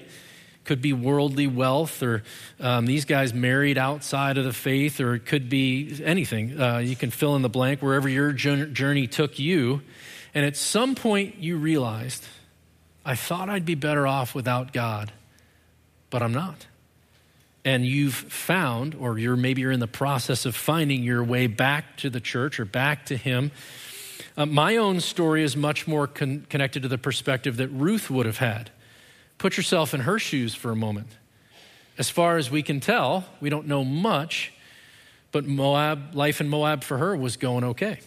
Could 0.65 0.81
be 0.81 0.93
worldly 0.93 1.47
wealth, 1.47 2.03
or 2.03 2.23
um, 2.59 2.85
these 2.85 3.05
guys 3.05 3.33
married 3.33 3.77
outside 3.77 4.37
of 4.37 4.45
the 4.45 4.53
faith, 4.53 5.01
or 5.01 5.15
it 5.15 5.25
could 5.25 5.49
be 5.49 5.99
anything. 6.03 6.61
Uh, 6.61 6.77
you 6.77 6.95
can 6.95 7.09
fill 7.09 7.35
in 7.35 7.41
the 7.41 7.49
blank 7.49 7.81
wherever 7.81 8.07
your 8.07 8.31
journey 8.31 9.07
took 9.07 9.39
you. 9.39 9.81
And 10.33 10.45
at 10.45 10.55
some 10.55 10.95
point, 10.95 11.37
you 11.37 11.57
realized, 11.57 12.25
I 13.05 13.15
thought 13.15 13.49
I'd 13.49 13.65
be 13.65 13.75
better 13.75 14.07
off 14.07 14.33
without 14.33 14.73
God, 14.73 15.11
but 16.09 16.21
I'm 16.21 16.33
not. 16.33 16.67
And 17.63 17.85
you've 17.85 18.15
found, 18.15 18.95
or 18.95 19.19
you're 19.19 19.35
maybe 19.35 19.61
you're 19.61 19.71
in 19.71 19.79
the 19.79 19.87
process 19.87 20.45
of 20.45 20.55
finding 20.55 21.03
your 21.03 21.23
way 21.23 21.47
back 21.47 21.97
to 21.97 22.09
the 22.09 22.19
church 22.19 22.59
or 22.59 22.65
back 22.65 23.05
to 23.07 23.17
Him 23.17 23.51
uh, 24.37 24.45
my 24.45 24.77
own 24.77 24.99
story 25.01 25.43
is 25.43 25.57
much 25.57 25.87
more 25.87 26.07
con- 26.07 26.45
connected 26.49 26.83
to 26.83 26.87
the 26.87 26.97
perspective 26.97 27.57
that 27.57 27.67
Ruth 27.69 28.09
would 28.09 28.25
have 28.25 28.37
had. 28.37 28.71
Put 29.37 29.57
yourself 29.57 29.93
in 29.93 30.01
her 30.01 30.19
shoes 30.19 30.55
for 30.55 30.71
a 30.71 30.75
moment. 30.75 31.07
As 31.97 32.09
far 32.09 32.37
as 32.37 32.49
we 32.49 32.63
can 32.63 32.79
tell, 32.79 33.25
we 33.39 33.49
don't 33.49 33.67
know 33.67 33.83
much, 33.83 34.53
but 35.31 35.45
Moab, 35.45 36.15
life 36.15 36.39
in 36.39 36.47
Moab 36.47 36.83
for 36.83 36.97
her 36.97 37.15
was 37.15 37.37
going 37.37 37.63
okay. 37.63 37.99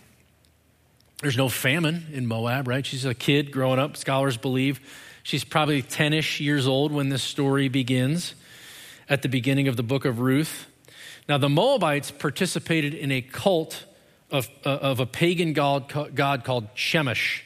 There's 1.21 1.37
no 1.37 1.49
famine 1.49 2.07
in 2.13 2.27
Moab, 2.27 2.69
right? 2.69 2.85
She's 2.85 3.05
a 3.05 3.15
kid 3.15 3.53
growing 3.53 3.79
up, 3.79 3.97
scholars 3.97 4.37
believe. 4.37 4.81
She's 5.23 5.45
probably 5.45 5.81
10 5.81 6.13
ish 6.13 6.41
years 6.41 6.67
old 6.67 6.93
when 6.93 7.09
this 7.09 7.23
story 7.23 7.69
begins 7.69 8.35
at 9.09 9.23
the 9.23 9.29
beginning 9.29 9.69
of 9.69 9.77
the 9.77 9.83
book 9.83 10.05
of 10.05 10.21
Ruth. 10.21 10.67
Now, 11.29 11.39
the 11.39 11.49
Moabites 11.49 12.11
participated 12.11 12.93
in 12.95 13.11
a 13.11 13.23
cult 13.23 13.85
of, 14.31 14.49
uh, 14.67 14.71
of 14.71 15.01
a 15.01 15.07
pagan 15.07 15.53
god, 15.53 16.15
god 16.15 16.45
called 16.45 16.75
Chemosh. 16.75 17.41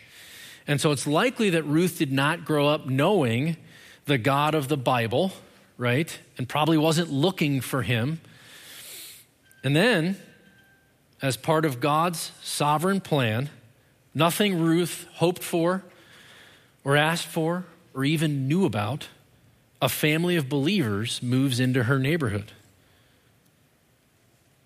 And 0.66 0.80
so 0.80 0.90
it's 0.90 1.06
likely 1.06 1.50
that 1.50 1.62
Ruth 1.62 1.98
did 1.98 2.12
not 2.12 2.44
grow 2.44 2.68
up 2.68 2.86
knowing 2.86 3.56
the 4.06 4.18
God 4.18 4.54
of 4.54 4.68
the 4.68 4.76
Bible, 4.76 5.32
right? 5.76 6.18
And 6.36 6.48
probably 6.48 6.78
wasn't 6.78 7.10
looking 7.10 7.60
for 7.60 7.82
him. 7.82 8.20
And 9.62 9.76
then, 9.76 10.16
as 11.22 11.36
part 11.36 11.64
of 11.64 11.80
God's 11.80 12.32
sovereign 12.42 13.00
plan, 13.00 13.50
nothing 14.14 14.60
Ruth 14.60 15.06
hoped 15.14 15.42
for 15.42 15.84
or 16.84 16.96
asked 16.96 17.26
for 17.26 17.64
or 17.94 18.04
even 18.04 18.48
knew 18.48 18.64
about, 18.64 19.08
a 19.80 19.88
family 19.88 20.36
of 20.36 20.48
believers 20.48 21.22
moves 21.22 21.60
into 21.60 21.84
her 21.84 21.98
neighborhood. 21.98 22.52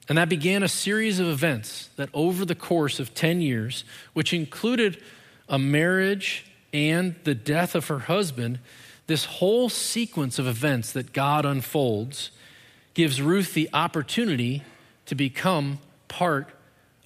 And 0.09 0.19
that 0.19 0.29
began 0.29 0.63
a 0.63 0.69
series 0.69 1.21
of 1.21 1.27
events 1.29 1.89
that 1.97 2.09
over 2.13 2.45
the 2.45 2.55
course 2.55 2.99
of 2.99 3.15
10 3.15 3.41
years, 3.41 3.85
which 4.13 4.33
included 4.33 5.03
a 5.49 5.59
marriage 5.59 6.47
and 6.73 7.15
the 7.25 7.35
death 7.35 7.75
of 7.75 7.87
her 7.89 8.01
husband, 8.01 8.59
this 9.07 9.25
whole 9.25 9.69
sequence 9.69 10.39
of 10.39 10.47
events 10.47 10.93
that 10.93 11.13
God 11.13 11.45
unfolds 11.45 12.31
gives 12.95 13.23
Ruth 13.23 13.55
the 13.55 13.69
opportunity 13.73 14.63
to 15.07 15.15
become 15.15 15.79
part 16.09 16.51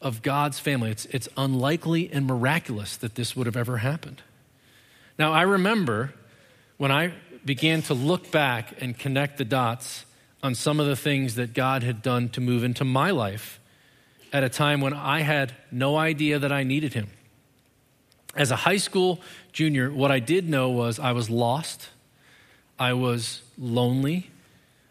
of 0.07 0.23
God's 0.23 0.61
family. 0.61 0.93
It's, 0.93 1.05
it's 1.07 1.29
unlikely 1.37 2.09
and 2.13 2.27
miraculous 2.27 2.97
that 2.99 3.17
this 3.17 3.35
would 3.35 3.47
have 3.47 3.57
ever 3.57 3.79
happened. 3.79 4.23
Now, 5.19 5.33
I 5.33 5.43
remember 5.43 6.15
when 6.77 6.93
I 6.93 7.13
began 7.45 7.83
to 7.83 7.95
look 7.95 8.31
back 8.31 8.81
and 8.81 8.97
connect 8.97 9.37
the 9.37 9.45
dots 9.45 10.05
on 10.45 10.55
some 10.55 10.79
of 10.79 10.87
the 10.87 10.95
things 10.95 11.35
that 11.35 11.55
God 11.55 11.83
had 11.83 12.03
done 12.03 12.29
to 12.31 12.41
move 12.41 12.63
into 12.63 12.85
my 12.85 13.11
life 13.11 13.59
at 14.33 14.45
a 14.45 14.49
time 14.49 14.81
when 14.81 14.93
I 14.93 15.23
had 15.23 15.53
no 15.73 15.97
idea 15.97 16.39
that 16.39 16.53
I 16.53 16.63
needed 16.63 16.95
Him. 16.95 17.09
As 18.37 18.53
a 18.53 18.57
high 18.57 18.77
school 18.77 19.21
junior, 19.53 19.91
what 19.91 20.13
I 20.13 20.21
did 20.21 20.49
know 20.49 20.71
was 20.71 21.01
I 21.01 21.11
was 21.11 21.29
lost, 21.29 21.89
I 22.79 22.93
was 22.93 23.43
lonely, 23.59 24.31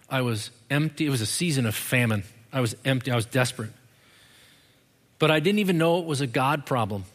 I 0.10 0.22
was 0.22 0.52
empty. 0.70 1.06
It 1.06 1.10
was 1.10 1.22
a 1.22 1.26
season 1.26 1.66
of 1.66 1.74
famine. 1.74 2.24
I 2.52 2.60
was 2.60 2.76
empty, 2.84 3.12
I 3.12 3.16
was 3.16 3.26
desperate. 3.26 3.72
But 5.20 5.32
I 5.32 5.40
didn't 5.40 5.60
even 5.60 5.78
know 5.78 6.00
it 6.00 6.06
was 6.06 6.22
a 6.22 6.28
God 6.28 6.66
problem. 6.66 7.06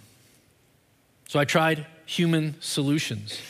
So 1.28 1.38
I 1.38 1.44
tried 1.44 1.86
human 2.06 2.56
solutions. 2.60 3.40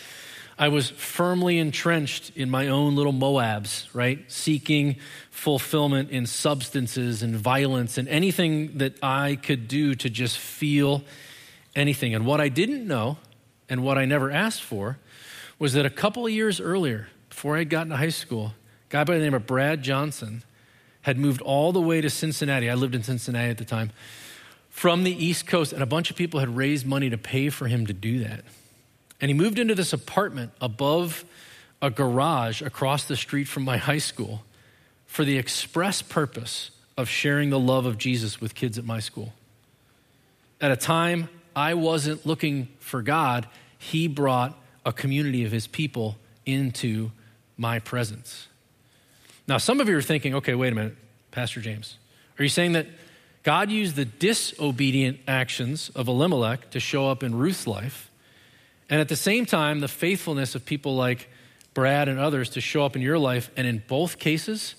I 0.59 0.69
was 0.69 0.91
firmly 0.91 1.57
entrenched 1.57 2.33
in 2.37 2.51
my 2.51 2.69
own 2.69 2.95
little 2.95 3.15
Moabs, 3.15 3.89
right? 3.95 4.31
Seeking 4.31 4.97
fulfillment 5.31 6.11
in 6.11 6.27
substances 6.27 7.23
and 7.23 7.35
violence 7.35 7.97
and 7.97 8.07
anything 8.09 8.77
that 8.77 9.03
I 9.03 9.37
could 9.37 9.69
do 9.69 9.95
to 9.95 10.11
just 10.11 10.37
feel 10.37 11.03
anything. 11.75 12.15
And 12.15 12.27
what 12.27 12.43
I 12.43 12.51
didn't 12.51 12.87
know 12.87 13.17
and 13.71 13.83
what 13.83 13.97
I 13.97 14.05
never 14.05 14.31
asked 14.31 14.63
for 14.63 14.99
was 15.59 15.73
that 15.73 15.87
a 15.87 15.91
couple 15.91 16.27
of 16.27 16.33
years 16.33 16.61
earlier, 16.61 17.09
before 17.31 17.57
I 17.57 17.61
had 17.61 17.71
gotten 17.71 17.89
to 17.89 17.97
high 17.97 18.11
school, 18.11 18.53
a 18.91 18.91
guy 18.91 19.05
by 19.05 19.17
the 19.17 19.25
name 19.25 19.33
of 19.33 19.47
Brad 19.47 19.83
Johnson 19.83 20.43
had 21.01 21.17
moved 21.17 21.41
all 21.41 21.73
the 21.73 21.81
way 21.81 22.03
to 22.03 22.11
Cincinnati. 22.11 22.69
I 22.69 22.75
lived 22.75 22.95
in 22.95 23.03
Cincinnati 23.03 23.49
at 23.49 23.57
the 23.57 23.65
time 23.65 23.93
from 24.71 25.03
the 25.05 25.13
East 25.13 25.47
Coast, 25.47 25.73
and 25.73 25.83
a 25.83 25.87
bunch 25.87 26.11
of 26.11 26.17
people 26.17 26.41
had 26.41 26.57
raised 26.57 26.87
money 26.87 27.11
to 27.11 27.19
pay 27.19 27.51
for 27.51 27.67
him 27.67 27.87
to 27.87 27.93
do 27.93 28.25
that. 28.25 28.45
And 29.21 29.29
he 29.29 29.35
moved 29.35 29.59
into 29.59 29.75
this 29.75 29.93
apartment 29.93 30.53
above 30.61 31.25
a 31.83 31.91
garage 31.91 32.63
across 32.63 33.05
the 33.05 33.17
street 33.17 33.45
from 33.45 33.65
my 33.65 33.77
high 33.77 33.99
school 33.99 34.43
for 35.07 35.25
the 35.25 35.37
express 35.37 36.03
purpose 36.03 36.71
of 36.97 37.09
sharing 37.09 37.51
the 37.51 37.59
love 37.59 37.85
of 37.85 37.99
Jesus 37.99 38.41
with 38.41 38.55
kids 38.55 38.79
at 38.79 38.85
my 38.85 39.01
school. 39.01 39.33
At 40.61 40.71
a 40.71 40.77
time 40.77 41.29
I 41.55 41.75
wasn't 41.75 42.25
looking 42.25 42.69
for 42.79 43.03
God, 43.03 43.47
he 43.79 44.07
brought 44.07 44.59
a 44.85 44.93
community 44.93 45.45
of 45.45 45.53
his 45.53 45.67
people 45.67 46.17
into 46.47 47.11
my 47.57 47.79
presence. 47.79 48.47
Now, 49.47 49.59
some 49.59 49.81
of 49.81 49.89
you 49.89 49.97
are 49.97 50.03
thinking, 50.03 50.35
okay, 50.37 50.55
wait 50.55 50.73
a 50.73 50.77
minute, 50.77 50.97
Pastor 51.31 51.61
James. 51.61 51.97
Are 52.39 52.43
you 52.43 52.49
saying 52.49 52.73
that 52.73 52.87
God 53.43 53.71
used 53.71 53.97
the 53.97 54.05
disobedient 54.05 55.21
actions 55.27 55.91
of 55.95 56.09
Elimelech 56.09 56.71
to 56.71 56.81
show 56.81 57.09
up 57.09 57.23
in 57.23 57.35
Ruth's 57.35 57.67
life? 57.67 58.11
And 58.91 59.01
at 59.01 59.09
the 59.09 59.17
same 59.17 59.47
time, 59.47 59.81
the 59.81 59.89
faithfulness 59.89 60.55
of 60.55 60.67
people 60.67 60.97
like 60.97 61.29
Brad 61.73 62.09
and 62.09 62.19
others 62.19 62.51
to 62.51 62.61
show 62.61 62.85
up 62.85 62.97
in 62.97 63.03
your 63.03 63.19
life. 63.19 63.51
And 63.57 63.67
in 63.67 63.83
both 63.87 64.19
cases, 64.19 64.75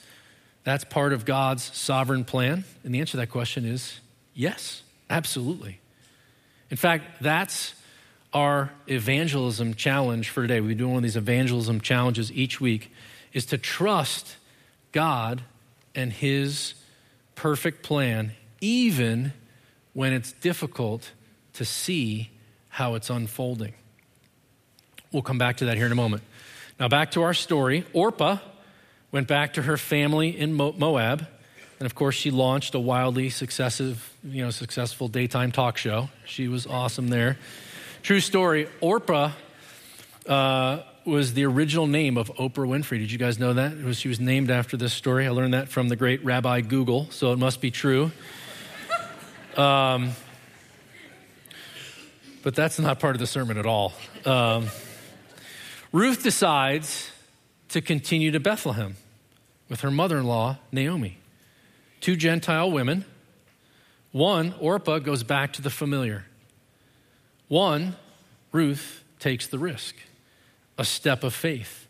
that's 0.64 0.84
part 0.84 1.14
of 1.14 1.26
God's 1.26 1.64
sovereign 1.64 2.26
plan. 2.26 2.66
And 2.84 2.94
the 2.94 3.00
answer 3.00 3.12
to 3.12 3.18
that 3.18 3.30
question 3.30 3.66
is 3.66 4.00
yes, 4.36 4.84
absolutely. 5.10 5.80
In 6.70 6.78
fact, 6.78 7.22
that's 7.22 7.74
our 8.34 8.72
evangelism 8.88 9.74
challenge 9.74 10.30
for 10.30 10.42
today. 10.42 10.62
We 10.62 10.76
do 10.76 10.88
one 10.88 10.98
of 10.98 11.04
these 11.04 11.18
evangelism 11.18 11.82
challenges 11.82 12.32
each 12.32 12.62
week 12.62 12.92
is 13.34 13.46
to 13.48 13.58
trust 13.58 14.38
God 14.92 15.42
and 15.96 16.14
his 16.14 16.76
perfect 17.36 17.84
plan 17.84 18.34
even 18.62 19.34
when 19.94 20.14
it's 20.14 20.32
difficult 20.32 21.12
to 21.54 21.66
see 21.66 22.30
how 22.70 22.96
it's 22.96 23.10
unfolding. 23.10 23.74
We'll 25.12 25.24
come 25.24 25.38
back 25.38 25.58
to 25.58 25.66
that 25.66 25.76
here 25.76 25.86
in 25.86 25.92
a 25.92 25.96
moment. 25.96 26.24
Now, 26.80 26.88
back 26.88 27.12
to 27.12 27.24
our 27.24 27.34
story. 27.34 27.86
Orpah 27.92 28.38
went 29.12 29.28
back 29.28 29.54
to 29.54 29.62
her 29.64 29.76
family 29.76 30.30
in 30.30 30.54
Moab. 30.54 31.28
And 31.80 31.86
of 31.86 31.96
course, 31.96 32.16
she 32.16 32.32
launched 32.32 32.76
a 32.76 32.80
wildly 32.80 33.30
successive, 33.30 34.16
you 34.24 34.44
know, 34.44 34.52
successful 34.52 35.08
daytime 35.08 35.52
talk 35.52 35.78
show. 35.78 36.10
She 36.26 36.48
was 36.48 36.66
awesome 36.66 37.10
there. 37.10 37.38
True 38.04 38.20
story. 38.20 38.68
Orpah 38.80 39.32
uh, 40.28 40.80
was 41.06 41.34
the 41.34 41.46
original 41.46 41.88
name 41.88 42.18
of 42.18 42.30
Oprah 42.36 42.68
Winfrey. 42.68 43.00
Did 43.00 43.12
you 43.12 43.18
guys 43.18 43.40
know 43.40 43.54
that? 43.54 43.76
Was, 43.78 44.00
she 44.00 44.08
was 44.08 44.20
named 44.20 44.50
after 44.52 44.78
this 44.78 44.94
story. 44.94 45.26
I 45.26 45.32
learned 45.32 45.54
that 45.54 45.70
from 45.70 45.90
the 45.90 45.96
great 45.96 46.24
Rabbi 46.24 46.62
Google, 46.62 47.08
so 47.10 47.34
it 47.34 47.40
must 47.40 47.62
be 47.62 47.72
true. 47.72 48.12
Um, 49.58 50.12
but 52.44 52.56
that's 52.56 52.80
not 52.80 53.00
part 53.00 53.16
of 53.16 53.20
the 53.20 53.28
sermon 53.28 53.58
at 53.58 53.66
all. 53.66 53.94
Um, 54.26 54.68
Ruth 55.92 56.24
decides 56.24 57.12
to 57.70 57.82
continue 57.82 58.32
to 58.32 58.40
Bethlehem 58.40 58.96
with 59.70 59.82
her 59.82 59.92
mother 59.92 60.18
in 60.18 60.26
law, 60.26 60.58
Naomi. 60.72 61.18
Two 62.00 62.16
Gentile 62.16 62.72
women. 62.72 63.06
One, 64.12 64.54
Orpah, 64.60 65.00
goes 65.00 65.24
back 65.24 65.54
to 65.54 65.62
the 65.62 65.70
familiar. 65.70 66.26
One, 67.48 67.96
Ruth, 68.52 69.04
takes 69.20 69.48
the 69.48 69.60
risk, 69.60 69.96
a 70.78 70.84
step 70.84 71.24
of 71.24 71.34
faith, 71.34 71.88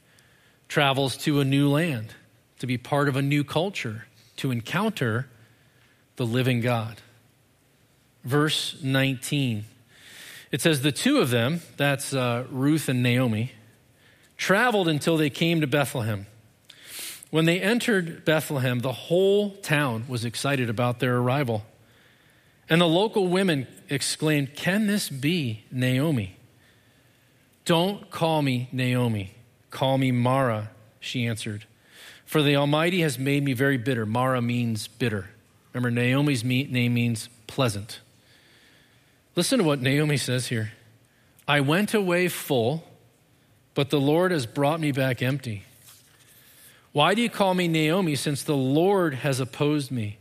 travels 0.68 1.18
to 1.18 1.40
a 1.40 1.46
new 1.46 1.70
land 1.70 2.14
to 2.60 2.68
be 2.68 2.78
part 2.78 3.08
of 3.10 3.16
a 3.16 3.22
new 3.22 3.44
culture, 3.44 4.06
to 4.38 4.52
encounter 4.52 5.28
the 6.18 6.26
living 6.26 6.62
God. 6.62 7.02
Verse 8.24 8.78
19. 8.82 9.66
It 10.52 10.62
says, 10.62 10.82
The 10.82 10.92
two 10.92 11.20
of 11.20 11.30
them, 11.30 11.62
that's 11.78 12.14
uh, 12.14 12.46
Ruth 12.52 12.90
and 12.90 13.02
Naomi, 13.02 13.54
traveled 14.38 14.88
until 14.88 15.18
they 15.18 15.30
came 15.30 15.62
to 15.62 15.68
Bethlehem. 15.68 16.28
When 17.30 17.46
they 17.46 17.62
entered 17.62 18.26
Bethlehem, 18.26 18.80
the 18.80 18.92
whole 18.92 19.52
town 19.52 20.06
was 20.08 20.26
excited 20.26 20.70
about 20.70 21.00
their 21.00 21.18
arrival. 21.18 21.64
And 22.70 22.82
the 22.82 22.88
local 22.88 23.28
women 23.28 23.68
exclaimed, 23.90 24.56
Can 24.56 24.88
this 24.88 25.10
be 25.10 25.64
Naomi? 25.72 26.38
Don't 27.66 28.10
call 28.12 28.42
me 28.42 28.68
Naomi. 28.72 29.36
Call 29.70 29.98
me 29.98 30.12
Mara, 30.12 30.72
she 31.00 31.26
answered. 31.26 31.66
For 32.26 32.42
the 32.42 32.56
Almighty 32.56 33.02
has 33.02 33.18
made 33.18 33.44
me 33.44 33.54
very 33.54 33.78
bitter. 33.78 34.06
Mara 34.06 34.42
means 34.42 34.88
bitter. 34.88 35.30
Remember, 35.74 35.92
Naomi's 35.92 36.44
name 36.44 36.94
means 36.94 37.30
pleasant. 37.48 38.02
Listen 39.36 39.60
to 39.60 39.66
what 39.66 39.82
Naomi 39.82 40.18
says 40.18 40.48
here 40.48 40.74
I 41.48 41.60
went 41.62 41.94
away 41.94 42.28
full 42.28 42.84
but 43.74 43.90
the 43.90 44.00
Lord 44.00 44.32
has 44.32 44.46
brought 44.46 44.80
me 44.80 44.92
back 44.92 45.22
empty. 45.22 45.64
Why 46.92 47.14
do 47.14 47.22
you 47.22 47.30
call 47.30 47.54
me 47.54 47.68
Naomi 47.68 48.16
since 48.16 48.44
the 48.44 48.56
Lord 48.56 49.16
has 49.16 49.40
opposed 49.40 49.92
me 49.92 50.18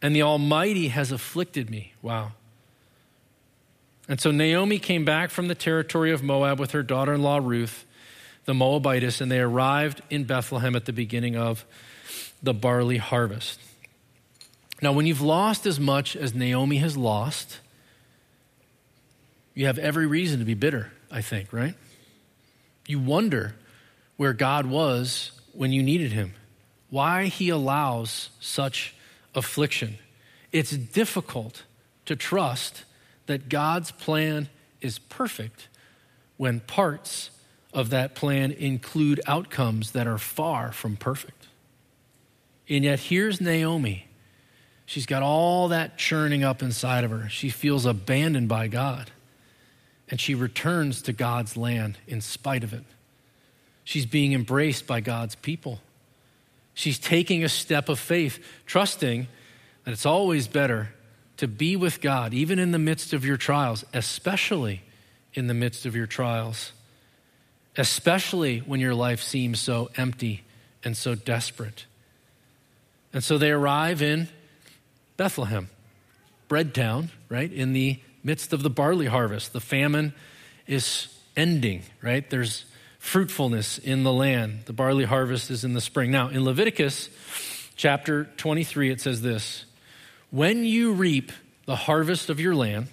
and 0.00 0.16
the 0.16 0.22
Almighty 0.22 0.88
has 0.88 1.12
afflicted 1.12 1.68
me? 1.68 1.92
Wow. 2.00 2.32
And 4.08 4.20
so 4.20 4.30
Naomi 4.30 4.78
came 4.78 5.04
back 5.04 5.30
from 5.30 5.48
the 5.48 5.54
territory 5.54 6.12
of 6.12 6.22
Moab 6.22 6.58
with 6.58 6.72
her 6.72 6.82
daughter 6.82 7.14
in 7.14 7.22
law 7.22 7.40
Ruth, 7.42 7.84
the 8.46 8.54
Moabitess, 8.54 9.20
and 9.20 9.30
they 9.30 9.40
arrived 9.40 10.02
in 10.10 10.24
Bethlehem 10.24 10.76
at 10.76 10.86
the 10.86 10.92
beginning 10.92 11.36
of 11.36 11.64
the 12.42 12.54
barley 12.54 12.98
harvest. 12.98 13.60
Now, 14.82 14.92
when 14.92 15.06
you've 15.06 15.22
lost 15.22 15.66
as 15.66 15.80
much 15.80 16.16
as 16.16 16.34
Naomi 16.34 16.76
has 16.76 16.96
lost, 16.96 17.60
you 19.54 19.66
have 19.66 19.78
every 19.78 20.06
reason 20.06 20.40
to 20.40 20.44
be 20.44 20.54
bitter, 20.54 20.90
I 21.10 21.22
think, 21.22 21.52
right? 21.52 21.74
You 22.86 22.98
wonder 22.98 23.54
where 24.16 24.32
God 24.32 24.66
was 24.66 25.30
when 25.52 25.72
you 25.72 25.82
needed 25.82 26.12
him, 26.12 26.34
why 26.90 27.26
he 27.26 27.48
allows 27.48 28.30
such 28.40 28.94
affliction. 29.34 29.98
It's 30.52 30.72
difficult 30.72 31.62
to 32.06 32.16
trust 32.16 32.84
that 33.26 33.48
God's 33.48 33.90
plan 33.92 34.48
is 34.80 34.98
perfect 34.98 35.68
when 36.36 36.60
parts 36.60 37.30
of 37.72 37.90
that 37.90 38.14
plan 38.14 38.52
include 38.52 39.20
outcomes 39.26 39.92
that 39.92 40.06
are 40.06 40.18
far 40.18 40.72
from 40.72 40.96
perfect. 40.96 41.48
And 42.68 42.84
yet, 42.84 42.98
here's 42.98 43.40
Naomi. 43.40 44.08
She's 44.86 45.06
got 45.06 45.22
all 45.22 45.68
that 45.68 45.96
churning 45.96 46.44
up 46.44 46.62
inside 46.62 47.04
of 47.04 47.10
her. 47.10 47.28
She 47.28 47.48
feels 47.48 47.86
abandoned 47.86 48.48
by 48.48 48.68
God 48.68 49.10
and 50.14 50.20
she 50.20 50.36
returns 50.36 51.02
to 51.02 51.12
God's 51.12 51.56
land 51.56 51.98
in 52.06 52.20
spite 52.20 52.62
of 52.62 52.72
it. 52.72 52.84
She's 53.82 54.06
being 54.06 54.32
embraced 54.32 54.86
by 54.86 55.00
God's 55.00 55.34
people. 55.34 55.80
She's 56.72 57.00
taking 57.00 57.42
a 57.42 57.48
step 57.48 57.88
of 57.88 57.98
faith, 57.98 58.38
trusting 58.64 59.26
that 59.82 59.90
it's 59.90 60.06
always 60.06 60.46
better 60.46 60.94
to 61.38 61.48
be 61.48 61.74
with 61.74 62.00
God, 62.00 62.32
even 62.32 62.60
in 62.60 62.70
the 62.70 62.78
midst 62.78 63.12
of 63.12 63.24
your 63.24 63.36
trials, 63.36 63.84
especially 63.92 64.82
in 65.32 65.48
the 65.48 65.52
midst 65.52 65.84
of 65.84 65.96
your 65.96 66.06
trials, 66.06 66.70
especially 67.76 68.60
when 68.60 68.78
your 68.78 68.94
life 68.94 69.20
seems 69.20 69.58
so 69.58 69.90
empty 69.96 70.44
and 70.84 70.96
so 70.96 71.16
desperate. 71.16 71.86
And 73.12 73.24
so 73.24 73.36
they 73.36 73.50
arrive 73.50 74.00
in 74.00 74.28
Bethlehem, 75.16 75.70
bread 76.46 76.72
town, 76.72 77.10
right, 77.28 77.52
in 77.52 77.72
the 77.72 77.98
midst 78.24 78.52
of 78.52 78.62
the 78.62 78.70
barley 78.70 79.06
harvest. 79.06 79.52
The 79.52 79.60
famine 79.60 80.14
is 80.66 81.08
ending, 81.36 81.82
right? 82.02 82.28
There's 82.28 82.64
fruitfulness 82.98 83.78
in 83.78 84.02
the 84.02 84.12
land. 84.12 84.62
The 84.64 84.72
barley 84.72 85.04
harvest 85.04 85.50
is 85.50 85.62
in 85.62 85.74
the 85.74 85.80
spring. 85.80 86.10
Now, 86.10 86.28
in 86.28 86.42
Leviticus 86.42 87.10
chapter 87.76 88.24
23, 88.38 88.90
it 88.90 89.00
says 89.00 89.20
this 89.20 89.66
When 90.30 90.64
you 90.64 90.94
reap 90.94 91.30
the 91.66 91.76
harvest 91.76 92.30
of 92.30 92.40
your 92.40 92.54
land, 92.54 92.88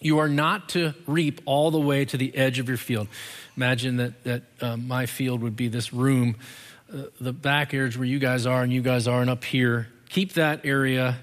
you 0.00 0.18
are 0.18 0.28
not 0.28 0.68
to 0.70 0.94
reap 1.06 1.40
all 1.46 1.70
the 1.70 1.80
way 1.80 2.04
to 2.04 2.16
the 2.16 2.36
edge 2.36 2.58
of 2.58 2.68
your 2.68 2.76
field. 2.76 3.08
Imagine 3.56 3.96
that, 3.96 4.24
that 4.24 4.42
uh, 4.60 4.76
my 4.76 5.06
field 5.06 5.42
would 5.42 5.56
be 5.56 5.68
this 5.68 5.92
room, 5.92 6.36
uh, 6.92 7.04
the 7.20 7.32
back 7.32 7.72
areas 7.72 7.96
where 7.96 8.06
you 8.06 8.18
guys 8.18 8.46
are 8.46 8.62
and 8.62 8.72
you 8.72 8.82
guys 8.82 9.06
are, 9.06 9.20
and 9.20 9.30
up 9.30 9.44
here. 9.44 9.88
Keep 10.08 10.34
that 10.34 10.66
area 10.66 11.18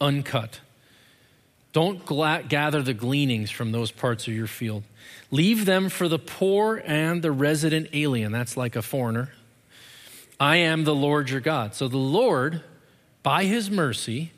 uncut. 0.00 0.60
Don't 1.72 2.04
gla- 2.04 2.42
gather 2.46 2.82
the 2.82 2.94
gleanings 2.94 3.50
from 3.50 3.72
those 3.72 3.90
parts 3.90 4.28
of 4.28 4.34
your 4.34 4.46
field. 4.46 4.84
Leave 5.30 5.64
them 5.64 5.88
for 5.88 6.08
the 6.08 6.18
poor 6.18 6.82
and 6.84 7.22
the 7.22 7.32
resident 7.32 7.88
alien. 7.92 8.32
That's 8.32 8.56
like 8.56 8.76
a 8.76 8.82
foreigner. 8.82 9.32
I 10.38 10.56
am 10.56 10.84
the 10.84 10.94
Lord 10.94 11.30
your 11.30 11.40
God. 11.40 11.74
So 11.74 11.88
the 11.88 11.96
Lord, 11.96 12.62
by 13.22 13.44
his 13.44 13.70
mercy, 13.70 14.32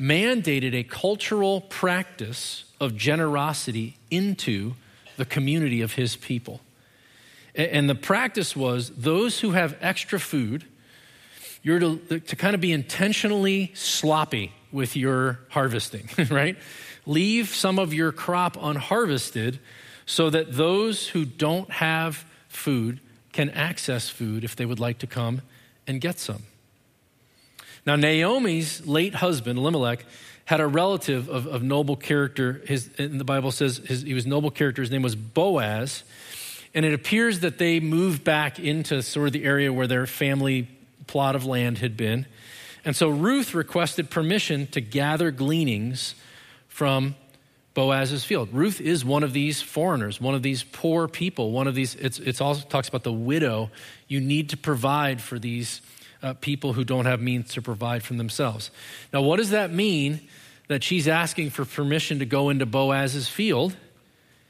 mandated 0.00 0.74
a 0.74 0.82
cultural 0.82 1.60
practice 1.60 2.64
of 2.80 2.96
generosity 2.96 3.96
into 4.10 4.74
the 5.16 5.24
community 5.24 5.82
of 5.82 5.94
his 5.94 6.16
people. 6.16 6.60
And 7.54 7.88
the 7.88 7.94
practice 7.94 8.56
was 8.56 8.90
those 8.90 9.40
who 9.40 9.50
have 9.50 9.76
extra 9.82 10.18
food, 10.18 10.64
you're 11.62 11.78
to, 11.78 12.20
to 12.20 12.36
kind 12.36 12.54
of 12.54 12.62
be 12.62 12.72
intentionally 12.72 13.72
sloppy 13.74 14.52
with 14.72 14.96
your 14.96 15.40
harvesting, 15.50 16.08
right? 16.30 16.56
Leave 17.06 17.48
some 17.48 17.78
of 17.78 17.92
your 17.92 18.12
crop 18.12 18.56
unharvested 18.56 19.58
so 20.06 20.30
that 20.30 20.52
those 20.52 21.08
who 21.08 21.24
don't 21.24 21.70
have 21.70 22.24
food 22.48 23.00
can 23.32 23.50
access 23.50 24.08
food 24.08 24.44
if 24.44 24.56
they 24.56 24.66
would 24.66 24.80
like 24.80 24.98
to 24.98 25.06
come 25.06 25.42
and 25.86 26.00
get 26.00 26.18
some. 26.18 26.42
Now, 27.84 27.96
Naomi's 27.96 28.86
late 28.86 29.14
husband, 29.14 29.58
Elimelech, 29.58 30.04
had 30.44 30.60
a 30.60 30.66
relative 30.66 31.28
of, 31.28 31.46
of 31.46 31.62
noble 31.62 31.96
character. 31.96 32.62
His, 32.66 32.90
and 32.98 33.18
the 33.18 33.24
Bible 33.24 33.50
says 33.50 33.78
his, 33.78 34.02
he 34.02 34.14
was 34.14 34.26
noble 34.26 34.50
character. 34.50 34.82
His 34.82 34.90
name 34.90 35.02
was 35.02 35.16
Boaz. 35.16 36.04
And 36.74 36.84
it 36.84 36.94
appears 36.94 37.40
that 37.40 37.58
they 37.58 37.80
moved 37.80 38.24
back 38.24 38.58
into 38.58 39.02
sort 39.02 39.28
of 39.28 39.32
the 39.32 39.44
area 39.44 39.72
where 39.72 39.86
their 39.86 40.06
family 40.06 40.68
plot 41.06 41.36
of 41.36 41.44
land 41.44 41.78
had 41.78 41.96
been. 41.96 42.26
And 42.84 42.96
so 42.96 43.08
Ruth 43.08 43.54
requested 43.54 44.10
permission 44.10 44.66
to 44.68 44.80
gather 44.80 45.30
gleanings 45.30 46.14
from 46.68 47.14
Boaz's 47.74 48.24
field. 48.24 48.50
Ruth 48.52 48.80
is 48.80 49.04
one 49.04 49.22
of 49.22 49.32
these 49.32 49.62
foreigners, 49.62 50.20
one 50.20 50.34
of 50.34 50.42
these 50.42 50.62
poor 50.62 51.08
people, 51.08 51.52
one 51.52 51.66
of 51.66 51.74
these, 51.74 51.94
it's, 51.94 52.18
it's 52.18 52.40
also 52.40 52.66
talks 52.68 52.88
about 52.88 53.02
the 53.02 53.12
widow. 53.12 53.70
You 54.08 54.20
need 54.20 54.50
to 54.50 54.56
provide 54.56 55.20
for 55.20 55.38
these 55.38 55.80
uh, 56.22 56.34
people 56.34 56.74
who 56.74 56.84
don't 56.84 57.06
have 57.06 57.20
means 57.20 57.52
to 57.54 57.62
provide 57.62 58.02
for 58.02 58.14
themselves. 58.14 58.70
Now, 59.12 59.22
what 59.22 59.36
does 59.36 59.50
that 59.50 59.72
mean 59.72 60.20
that 60.68 60.84
she's 60.84 61.08
asking 61.08 61.50
for 61.50 61.64
permission 61.64 62.18
to 62.18 62.26
go 62.26 62.50
into 62.50 62.66
Boaz's 62.66 63.28
field? 63.28 63.76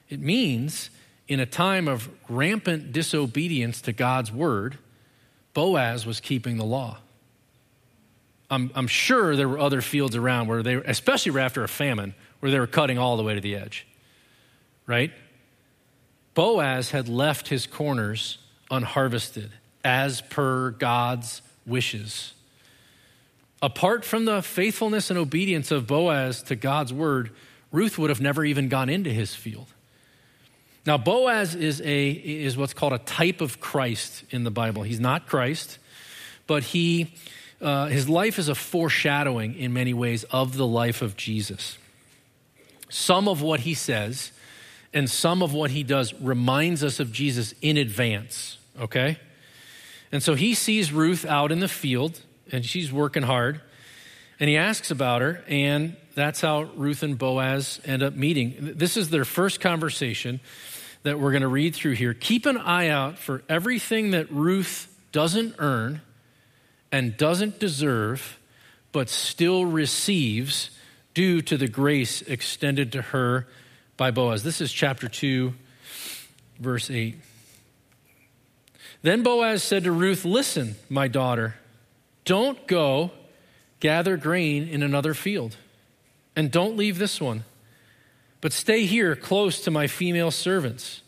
It 0.08 0.20
means 0.20 0.90
in 1.28 1.38
a 1.38 1.46
time 1.46 1.88
of 1.88 2.10
rampant 2.28 2.92
disobedience 2.92 3.80
to 3.82 3.92
God's 3.92 4.32
word, 4.32 4.78
Boaz 5.54 6.04
was 6.04 6.20
keeping 6.20 6.56
the 6.56 6.64
law. 6.64 6.98
I'm, 8.52 8.70
I'm 8.74 8.86
sure 8.86 9.34
there 9.34 9.48
were 9.48 9.58
other 9.58 9.80
fields 9.80 10.14
around 10.14 10.46
where 10.46 10.62
they, 10.62 10.74
especially 10.74 11.40
after 11.40 11.64
a 11.64 11.68
famine, 11.68 12.14
where 12.40 12.52
they 12.52 12.60
were 12.60 12.66
cutting 12.66 12.98
all 12.98 13.16
the 13.16 13.22
way 13.22 13.34
to 13.34 13.40
the 13.40 13.56
edge, 13.56 13.86
right? 14.86 15.10
Boaz 16.34 16.90
had 16.90 17.08
left 17.08 17.48
his 17.48 17.66
corners 17.66 18.36
unharvested 18.70 19.52
as 19.82 20.20
per 20.20 20.72
God's 20.72 21.40
wishes. 21.64 22.34
Apart 23.62 24.04
from 24.04 24.26
the 24.26 24.42
faithfulness 24.42 25.08
and 25.08 25.18
obedience 25.18 25.70
of 25.70 25.86
Boaz 25.86 26.42
to 26.42 26.54
God's 26.54 26.92
word, 26.92 27.30
Ruth 27.70 27.96
would 27.96 28.10
have 28.10 28.20
never 28.20 28.44
even 28.44 28.68
gone 28.68 28.90
into 28.90 29.08
his 29.08 29.34
field. 29.34 29.68
Now, 30.84 30.98
Boaz 30.98 31.54
is, 31.54 31.80
a, 31.80 32.10
is 32.10 32.58
what's 32.58 32.74
called 32.74 32.92
a 32.92 32.98
type 32.98 33.40
of 33.40 33.60
Christ 33.60 34.24
in 34.28 34.44
the 34.44 34.50
Bible. 34.50 34.82
He's 34.82 35.00
not 35.00 35.26
Christ, 35.26 35.78
but 36.46 36.64
he 36.64 37.14
uh, 37.62 37.86
his 37.86 38.08
life 38.08 38.38
is 38.38 38.48
a 38.48 38.54
foreshadowing 38.54 39.54
in 39.54 39.72
many 39.72 39.94
ways 39.94 40.24
of 40.24 40.56
the 40.56 40.66
life 40.66 41.00
of 41.00 41.16
Jesus. 41.16 41.78
Some 42.88 43.28
of 43.28 43.40
what 43.40 43.60
he 43.60 43.74
says 43.74 44.32
and 44.92 45.08
some 45.08 45.42
of 45.42 45.54
what 45.54 45.70
he 45.70 45.82
does 45.82 46.12
reminds 46.14 46.84
us 46.84 47.00
of 47.00 47.12
Jesus 47.12 47.54
in 47.62 47.76
advance, 47.76 48.58
okay? 48.78 49.18
And 50.10 50.22
so 50.22 50.34
he 50.34 50.54
sees 50.54 50.92
Ruth 50.92 51.24
out 51.24 51.52
in 51.52 51.60
the 51.60 51.68
field 51.68 52.20
and 52.50 52.64
she's 52.64 52.92
working 52.92 53.22
hard 53.22 53.60
and 54.38 54.50
he 54.50 54.56
asks 54.56 54.90
about 54.90 55.22
her 55.22 55.42
and 55.46 55.96
that's 56.14 56.40
how 56.42 56.62
Ruth 56.62 57.02
and 57.02 57.16
Boaz 57.16 57.80
end 57.84 58.02
up 58.02 58.14
meeting. 58.14 58.74
This 58.76 58.96
is 58.96 59.08
their 59.08 59.24
first 59.24 59.60
conversation 59.60 60.40
that 61.04 61.18
we're 61.18 61.30
going 61.30 61.42
to 61.42 61.48
read 61.48 61.74
through 61.74 61.92
here. 61.92 62.12
Keep 62.12 62.46
an 62.46 62.58
eye 62.58 62.88
out 62.88 63.18
for 63.18 63.42
everything 63.48 64.10
that 64.10 64.30
Ruth 64.30 64.94
doesn't 65.12 65.54
earn 65.58 66.02
and 66.92 67.16
doesn't 67.16 67.58
deserve, 67.58 68.38
but 68.92 69.08
still 69.08 69.64
receives 69.64 70.70
due 71.14 71.40
to 71.40 71.56
the 71.56 71.66
grace 71.66 72.22
extended 72.22 72.92
to 72.92 73.02
her 73.02 73.48
by 73.96 74.10
Boaz. 74.10 74.42
This 74.42 74.60
is 74.60 74.70
chapter 74.70 75.08
2, 75.08 75.54
verse 76.60 76.90
8. 76.90 77.16
Then 79.00 79.22
Boaz 79.22 79.62
said 79.62 79.84
to 79.84 79.92
Ruth, 79.92 80.24
Listen, 80.24 80.76
my 80.88 81.08
daughter, 81.08 81.56
don't 82.24 82.66
go 82.66 83.10
gather 83.80 84.16
grain 84.16 84.68
in 84.68 84.82
another 84.82 85.14
field, 85.14 85.56
and 86.36 86.50
don't 86.50 86.76
leave 86.76 86.98
this 86.98 87.20
one, 87.20 87.44
but 88.40 88.52
stay 88.52 88.84
here 88.84 89.16
close 89.16 89.62
to 89.62 89.70
my 89.70 89.86
female 89.86 90.30
servants. 90.30 91.02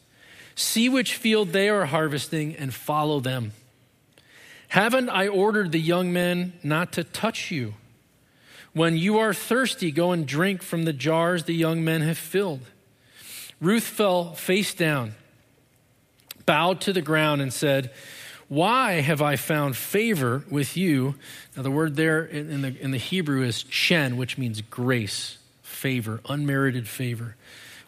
See 0.57 0.89
which 0.89 1.15
field 1.15 1.51
they 1.51 1.69
are 1.69 1.87
harvesting 1.87 2.57
and 2.57 2.73
follow 2.73 3.21
them. 3.21 3.53
Haven't 4.75 5.09
I 5.09 5.29
ordered 5.29 5.71
the 5.71 5.79
young 5.79 6.13
men 6.13 6.53
not 6.65 6.95
to 6.95 7.05
touch 7.05 7.53
you? 7.53 7.75
When 8.73 8.97
you 8.97 9.19
are 9.19 9.33
thirsty, 9.33 9.93
go 9.93 10.11
and 10.11 10.27
drink 10.27 10.65
from 10.65 10.83
the 10.83 10.93
jars 10.93 11.45
the 11.45 11.55
young 11.55 11.85
men 11.85 12.01
have 12.01 12.19
filled. 12.19 12.63
Ruth 13.61 13.85
fell 13.85 14.35
face 14.35 14.75
down, 14.75 15.15
bowed 16.45 16.81
to 16.81 16.93
the 16.93 17.03
ground, 17.03 17.41
and 17.41 17.53
said, 17.53 17.93
Why 18.49 18.95
have 18.95 19.23
I 19.23 19.37
found 19.37 19.77
favor 19.77 20.43
with 20.51 20.77
you? 20.77 21.15
Now, 21.57 21.63
the 21.63 21.71
word 21.71 21.95
there 21.95 22.25
in 22.25 22.63
the, 22.63 22.77
in 22.77 22.91
the 22.91 22.99
Hebrew 22.99 23.45
is 23.45 23.63
chen, 23.63 24.17
which 24.17 24.39
means 24.39 24.61
grace, 24.61 25.39
favor, 25.63 26.21
unmerited 26.29 26.89
favor. 26.89 27.37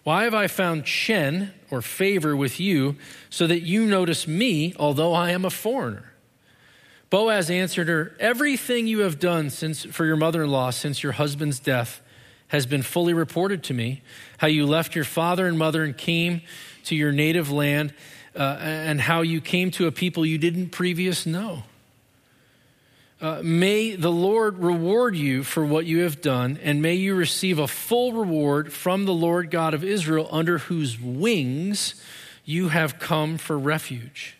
Why 0.04 0.22
have 0.22 0.34
I 0.34 0.46
found 0.46 0.84
chen, 0.84 1.52
or 1.68 1.82
favor, 1.82 2.36
with 2.36 2.60
you, 2.60 2.94
so 3.28 3.48
that 3.48 3.62
you 3.62 3.86
notice 3.86 4.28
me, 4.28 4.72
although 4.78 5.14
I 5.14 5.32
am 5.32 5.44
a 5.44 5.50
foreigner? 5.50 6.12
Boaz 7.10 7.50
answered 7.50 7.88
her, 7.88 8.14
Everything 8.18 8.86
you 8.86 9.00
have 9.00 9.18
done 9.18 9.50
since, 9.50 9.84
for 9.84 10.04
your 10.04 10.16
mother 10.16 10.44
in 10.44 10.50
law 10.50 10.70
since 10.70 11.02
your 11.02 11.12
husband's 11.12 11.60
death 11.60 12.00
has 12.48 12.66
been 12.66 12.82
fully 12.82 13.14
reported 13.14 13.62
to 13.64 13.74
me. 13.74 14.02
How 14.38 14.46
you 14.46 14.66
left 14.66 14.94
your 14.94 15.04
father 15.04 15.46
and 15.46 15.58
mother 15.58 15.84
and 15.84 15.96
came 15.96 16.42
to 16.84 16.94
your 16.94 17.12
native 17.12 17.50
land, 17.50 17.92
uh, 18.34 18.58
and 18.60 19.00
how 19.00 19.22
you 19.22 19.40
came 19.40 19.70
to 19.72 19.86
a 19.86 19.92
people 19.92 20.24
you 20.24 20.38
didn't 20.38 20.70
previous 20.70 21.26
know. 21.26 21.64
Uh, 23.20 23.40
may 23.42 23.96
the 23.96 24.12
Lord 24.12 24.58
reward 24.58 25.16
you 25.16 25.42
for 25.42 25.64
what 25.64 25.86
you 25.86 26.00
have 26.00 26.20
done, 26.20 26.58
and 26.62 26.82
may 26.82 26.94
you 26.94 27.14
receive 27.14 27.58
a 27.58 27.66
full 27.66 28.12
reward 28.12 28.72
from 28.72 29.06
the 29.06 29.14
Lord 29.14 29.50
God 29.50 29.72
of 29.72 29.82
Israel, 29.82 30.28
under 30.30 30.58
whose 30.58 31.00
wings 31.00 31.94
you 32.44 32.68
have 32.68 32.98
come 32.98 33.38
for 33.38 33.58
refuge. 33.58 34.36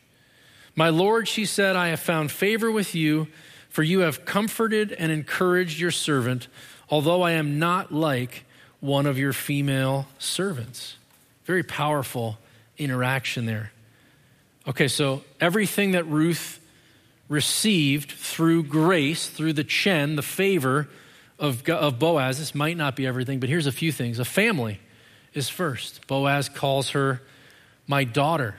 My 0.77 0.91
Lord, 0.91 1.27
she 1.27 1.47
said, 1.47 1.75
I 1.75 1.89
have 1.89 2.01
found 2.01 2.31
favor 2.31 2.71
with 2.71 2.95
you, 2.95 3.29
for 3.71 3.83
you 3.83 4.01
have 4.01 4.27
comforted 4.27 4.93
and 4.93 5.11
encouraged 5.11 5.81
your 5.81 5.91
servant, 5.91 6.49
although 6.91 7.23
I 7.23 7.33
am 7.33 7.59
not 7.59 7.93
like 7.93 8.45
one 8.81 9.07
of 9.07 9.19
your 9.19 9.33
female 9.33 10.07
servants. 10.19 10.97
Very 11.45 11.63
powerful 11.63 12.39
interaction 12.77 13.47
there. 13.47 13.73
Okay, 14.69 14.89
so 14.89 15.23
everything 15.41 15.93
that 15.93 16.07
Ruth 16.07 16.61
received 17.29 18.13
through 18.13 18.65
grace, 18.65 19.29
through 19.29 19.55
the 19.55 19.65
chen, 19.65 20.17
the 20.17 20.23
favor 20.23 20.89
of, 21.39 21.69
of 21.69 21.99
Boaz, 21.99 22.39
this 22.39 22.55
might 22.55 22.77
not 22.77 22.97
be 22.97 23.07
everything, 23.07 23.41
but 23.41 23.49
here's 23.49 23.67
a 23.67 23.73
few 23.73 23.93
things. 23.93 24.19
A 24.19 24.25
family 24.25 24.81
is 25.33 25.49
first. 25.49 26.07
Boaz 26.07 26.49
calls 26.49 26.91
her 26.91 27.23
my 27.87 28.05
daughter. 28.05 28.57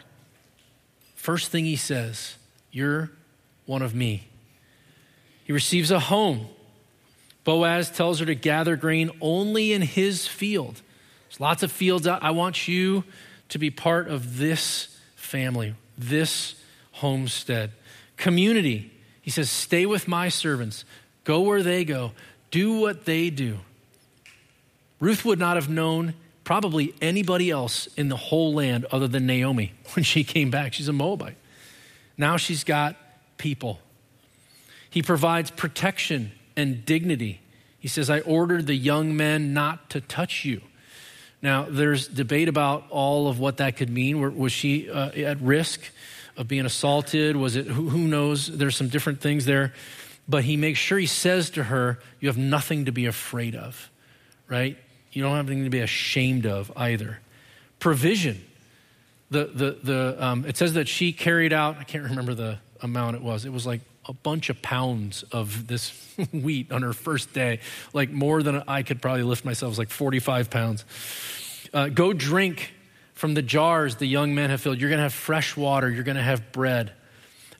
First 1.18 1.52
thing 1.52 1.66
he 1.66 1.76
says, 1.76 2.38
You're 2.72 3.12
one 3.66 3.82
of 3.82 3.94
me. 3.94 4.28
He 5.44 5.52
receives 5.52 5.92
a 5.92 6.00
home. 6.00 6.48
Boaz 7.44 7.90
tells 7.90 8.20
her 8.20 8.26
to 8.26 8.36
gather 8.36 8.76
grain 8.76 9.12
only 9.20 9.74
in 9.74 9.82
his 9.82 10.28
field. 10.28 10.82
There's 11.28 11.40
lots 11.40 11.64
of 11.64 11.72
fields 11.72 12.08
out. 12.08 12.24
I 12.24 12.32
want 12.32 12.68
you 12.68 13.04
to 13.50 13.58
be 13.58 13.70
part 13.70 14.08
of 14.08 14.38
this 14.38 14.98
family, 15.16 15.74
this 15.98 16.56
homestead. 16.94 17.72
Community. 18.16 18.92
He 19.22 19.32
says, 19.32 19.50
Stay 19.50 19.86
with 19.86 20.08
my 20.08 20.30
servants, 20.30 20.86
go 21.24 21.42
where 21.42 21.64
they 21.64 21.84
go, 21.84 22.12
do 22.52 22.80
what 22.80 23.06
they 23.06 23.30
do. 23.30 23.58
Ruth 25.00 25.26
would 25.26 25.40
not 25.40 25.58
have 25.58 25.68
known 25.68 26.14
probably 26.48 26.94
anybody 27.02 27.52
else 27.52 27.88
in 27.98 28.08
the 28.08 28.16
whole 28.16 28.54
land 28.54 28.86
other 28.90 29.06
than 29.06 29.26
Naomi 29.26 29.74
when 29.96 30.04
she 30.06 30.24
came 30.24 30.50
back. 30.50 30.72
She's 30.72 30.88
a 30.88 30.94
Moabite. 30.94 31.36
Now 32.18 32.38
she's 32.38 32.64
got 32.64 32.96
people. 33.38 33.82
He 34.90 35.02
provides 35.02 35.52
protection 35.52 36.32
and 36.56 36.86
dignity. 36.86 37.42
He 37.80 37.90
says, 37.90 38.10
I 38.10 38.22
ordered 38.22 38.66
the 38.66 38.76
young 38.76 39.18
men 39.18 39.54
not 39.54 39.90
to 39.90 40.00
touch 40.00 40.46
you. 40.46 40.62
Now, 41.42 41.68
there's 41.70 42.08
debate 42.08 42.48
about 42.48 42.86
all 42.92 43.28
of 43.28 43.40
what 43.40 43.58
that 43.58 43.76
could 43.76 43.90
mean. 43.90 44.38
Was 44.38 44.54
she 44.54 44.90
uh, 44.90 45.10
at 45.10 45.42
risk 45.42 45.82
of 46.38 46.48
being 46.48 46.66
assaulted? 46.66 47.36
Was 47.36 47.58
it, 47.58 47.68
who, 47.68 47.90
who 47.90 48.08
knows? 48.08 48.48
There's 48.48 48.78
some 48.78 48.88
different 48.88 49.20
things 49.20 49.44
there. 49.44 49.74
But 50.30 50.46
he 50.46 50.56
makes 50.56 50.80
sure 50.80 50.98
he 50.98 51.08
says 51.08 51.50
to 51.52 51.64
her, 51.64 52.00
You 52.22 52.30
have 52.30 52.38
nothing 52.38 52.86
to 52.86 52.94
be 52.94 53.06
afraid 53.06 53.54
of, 53.54 53.92
right? 54.48 54.78
You 55.12 55.24
don't 55.24 55.36
have 55.36 55.48
anything 55.48 55.64
to 55.64 55.70
be 55.70 55.80
ashamed 55.80 56.46
of 56.46 56.72
either. 56.76 57.20
Provision. 57.80 58.44
The, 59.30 59.46
the, 59.46 59.78
the, 59.84 60.26
um, 60.26 60.46
it 60.46 60.56
says 60.58 60.74
that 60.74 60.88
she 60.88 61.12
carried 61.12 61.52
out, 61.52 61.78
I 61.78 61.84
can't 61.84 62.04
remember 62.04 62.34
the 62.34 62.60
amount 62.82 63.18
it 63.18 63.22
was, 63.22 63.46
it 63.46 63.52
was 63.52 63.66
like 63.66 63.82
a 64.06 64.14
bunch 64.14 64.50
of 64.50 64.62
pounds 64.62 65.24
of 65.32 65.68
this 65.68 65.92
wheat 66.32 66.72
on 66.72 66.82
her 66.82 66.94
first 66.94 67.34
day, 67.34 67.60
like 67.94 68.10
more 68.10 68.42
than 68.42 68.64
I 68.68 68.84
could 68.84 69.02
probably 69.02 69.24
lift 69.24 69.44
myself, 69.44 69.70
it 69.70 69.72
was 69.72 69.80
like 69.80 69.90
45 69.90 70.50
pounds. 70.50 70.86
Uh, 71.74 71.90
go 71.90 72.14
drink 72.14 72.74
from 73.14 73.34
the 73.34 73.42
jars 73.42 73.96
the 73.96 74.06
young 74.06 74.34
men 74.34 74.50
have 74.50 74.62
filled. 74.62 74.80
You're 74.80 74.90
going 74.90 75.00
to 75.00 75.04
have 75.04 75.14
fresh 75.14 75.58
water, 75.58 75.90
you're 75.90 76.04
going 76.04 76.18
to 76.18 76.24
have 76.24 76.52
bread. 76.52 76.94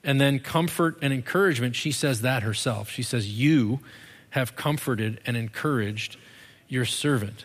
And 0.04 0.20
then 0.20 0.38
comfort 0.38 0.98
and 1.02 1.12
encouragement, 1.12 1.74
she 1.74 1.92
says 1.92 2.22
that 2.22 2.42
herself. 2.42 2.88
She 2.90 3.02
says, 3.02 3.28
You 3.28 3.80
have 4.30 4.56
comforted 4.56 5.20
and 5.26 5.36
encouraged 5.36 6.16
your 6.68 6.84
servant. 6.84 7.44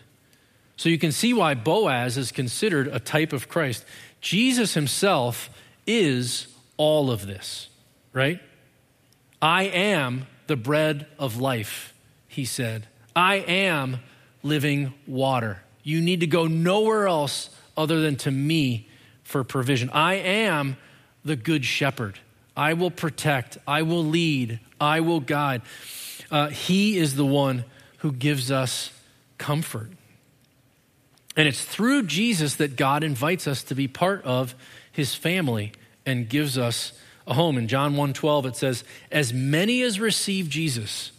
So 0.75 0.89
you 0.89 0.97
can 0.97 1.11
see 1.11 1.33
why 1.33 1.53
Boaz 1.53 2.17
is 2.17 2.31
considered 2.31 2.87
a 2.87 2.99
type 2.99 3.33
of 3.33 3.47
Christ. 3.47 3.85
Jesus 4.21 4.73
himself 4.73 5.49
is 5.85 6.47
all 6.77 7.11
of 7.11 7.25
this, 7.25 7.69
right? 8.11 8.41
I 9.41 9.63
am 9.63 10.27
the 10.47 10.55
bread 10.55 11.07
of 11.19 11.39
life, 11.39 11.93
he 12.27 12.45
said. 12.45 12.87
I 13.15 13.35
am 13.35 13.99
living 14.41 14.93
water. 15.05 15.61
You 15.83 16.01
need 16.01 16.21
to 16.21 16.27
go 16.27 16.47
nowhere 16.47 17.07
else 17.07 17.49
other 17.75 18.01
than 18.01 18.15
to 18.17 18.31
me 18.31 18.87
for 19.23 19.43
provision. 19.43 19.89
I 19.89 20.15
am 20.15 20.77
the 21.25 21.35
good 21.35 21.65
shepherd. 21.65 22.19
I 22.55 22.73
will 22.73 22.91
protect, 22.91 23.57
I 23.67 23.81
will 23.81 24.03
lead, 24.03 24.59
I 24.79 24.99
will 24.99 25.19
guide. 25.19 25.63
Uh, 26.29 26.49
he 26.49 26.97
is 26.97 27.15
the 27.15 27.25
one 27.25 27.65
who 27.99 28.11
gives 28.11 28.51
us 28.51 28.91
comfort. 29.43 29.91
And 31.35 31.49
it's 31.49 31.65
through 31.65 32.03
Jesus 32.03 32.55
that 32.55 32.77
God 32.77 33.03
invites 33.03 33.45
us 33.45 33.61
to 33.63 33.75
be 33.75 33.89
part 33.89 34.23
of 34.23 34.55
his 34.89 35.15
family 35.15 35.73
and 36.05 36.29
gives 36.29 36.57
us 36.57 36.93
a 37.27 37.33
home. 37.33 37.57
In 37.57 37.67
John 37.67 37.97
1:12 37.97 38.45
it 38.45 38.55
says, 38.55 38.85
"As 39.11 39.33
many 39.33 39.81
as 39.81 39.99
receive 39.99 40.47
Jesus 40.47 41.11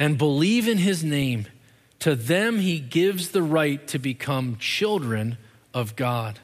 and 0.00 0.18
believe 0.18 0.66
in 0.66 0.78
his 0.78 1.04
name, 1.04 1.46
to 2.00 2.16
them 2.16 2.58
he 2.58 2.80
gives 2.80 3.28
the 3.28 3.42
right 3.42 3.86
to 3.86 4.00
become 4.00 4.56
children 4.58 5.38
of 5.72 5.94
God." 5.94 6.40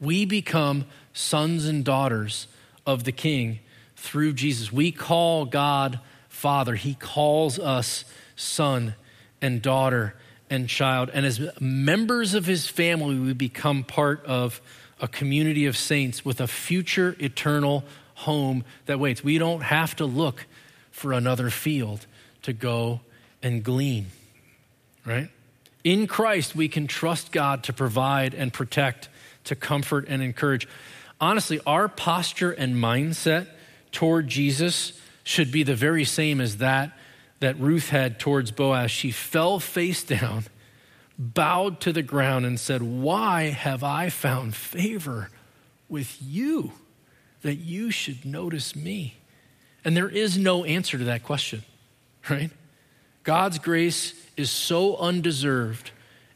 We 0.00 0.24
become 0.24 0.84
sons 1.12 1.64
and 1.64 1.84
daughters 1.84 2.48
of 2.84 3.04
the 3.04 3.12
King 3.12 3.60
through 3.94 4.32
Jesus. 4.32 4.72
We 4.72 4.90
call 4.90 5.44
God 5.44 6.00
Father. 6.28 6.74
He 6.74 6.94
calls 6.94 7.60
us 7.60 8.04
son 8.34 8.96
and 9.40 9.62
daughter 9.62 10.14
and 10.50 10.68
child. 10.68 11.10
And 11.12 11.26
as 11.26 11.40
members 11.60 12.34
of 12.34 12.46
his 12.46 12.66
family, 12.66 13.18
we 13.18 13.32
become 13.32 13.84
part 13.84 14.24
of 14.24 14.60
a 15.00 15.08
community 15.08 15.66
of 15.66 15.76
saints 15.76 16.24
with 16.24 16.40
a 16.40 16.46
future 16.46 17.14
eternal 17.20 17.84
home 18.14 18.64
that 18.86 18.98
waits. 18.98 19.22
We 19.22 19.38
don't 19.38 19.62
have 19.62 19.94
to 19.96 20.04
look 20.04 20.46
for 20.90 21.12
another 21.12 21.50
field 21.50 22.06
to 22.42 22.52
go 22.52 23.00
and 23.42 23.62
glean, 23.62 24.06
right? 25.06 25.28
In 25.84 26.06
Christ, 26.06 26.56
we 26.56 26.68
can 26.68 26.86
trust 26.86 27.30
God 27.30 27.62
to 27.64 27.72
provide 27.72 28.34
and 28.34 28.52
protect, 28.52 29.08
to 29.44 29.54
comfort 29.54 30.06
and 30.08 30.22
encourage. 30.22 30.66
Honestly, 31.20 31.60
our 31.66 31.88
posture 31.88 32.50
and 32.50 32.74
mindset 32.74 33.46
toward 33.92 34.28
Jesus 34.28 35.00
should 35.22 35.52
be 35.52 35.62
the 35.62 35.74
very 35.74 36.04
same 36.04 36.40
as 36.40 36.56
that 36.56 36.98
that 37.40 37.58
Ruth 37.58 37.90
had 37.90 38.18
towards 38.18 38.50
Boaz. 38.50 38.90
She 38.90 39.10
fell 39.10 39.60
face 39.60 40.02
down 40.02 40.44
bowed 41.18 41.80
to 41.80 41.92
the 41.92 42.02
ground 42.02 42.46
and 42.46 42.58
said, 42.58 42.82
Why 42.82 43.44
have 43.50 43.82
I 43.82 44.08
found 44.08 44.54
favor 44.54 45.30
with 45.88 46.16
you 46.22 46.72
that 47.42 47.56
you 47.56 47.90
should 47.90 48.24
notice 48.24 48.76
me? 48.76 49.16
And 49.84 49.96
there 49.96 50.08
is 50.08 50.38
no 50.38 50.64
answer 50.64 50.96
to 50.96 51.04
that 51.04 51.24
question, 51.24 51.64
right? 52.30 52.50
God's 53.24 53.58
grace 53.58 54.14
is 54.36 54.50
so 54.50 54.96
undeserved 54.96 55.90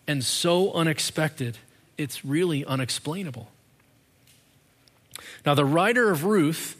and 0.08 0.24
so 0.24 0.72
unexpected, 0.72 1.58
it's 1.96 2.24
really 2.24 2.64
unexplainable. 2.64 3.48
Now, 5.46 5.54
the 5.54 5.64
writer 5.64 6.10
of 6.10 6.24
Ruth 6.24 6.76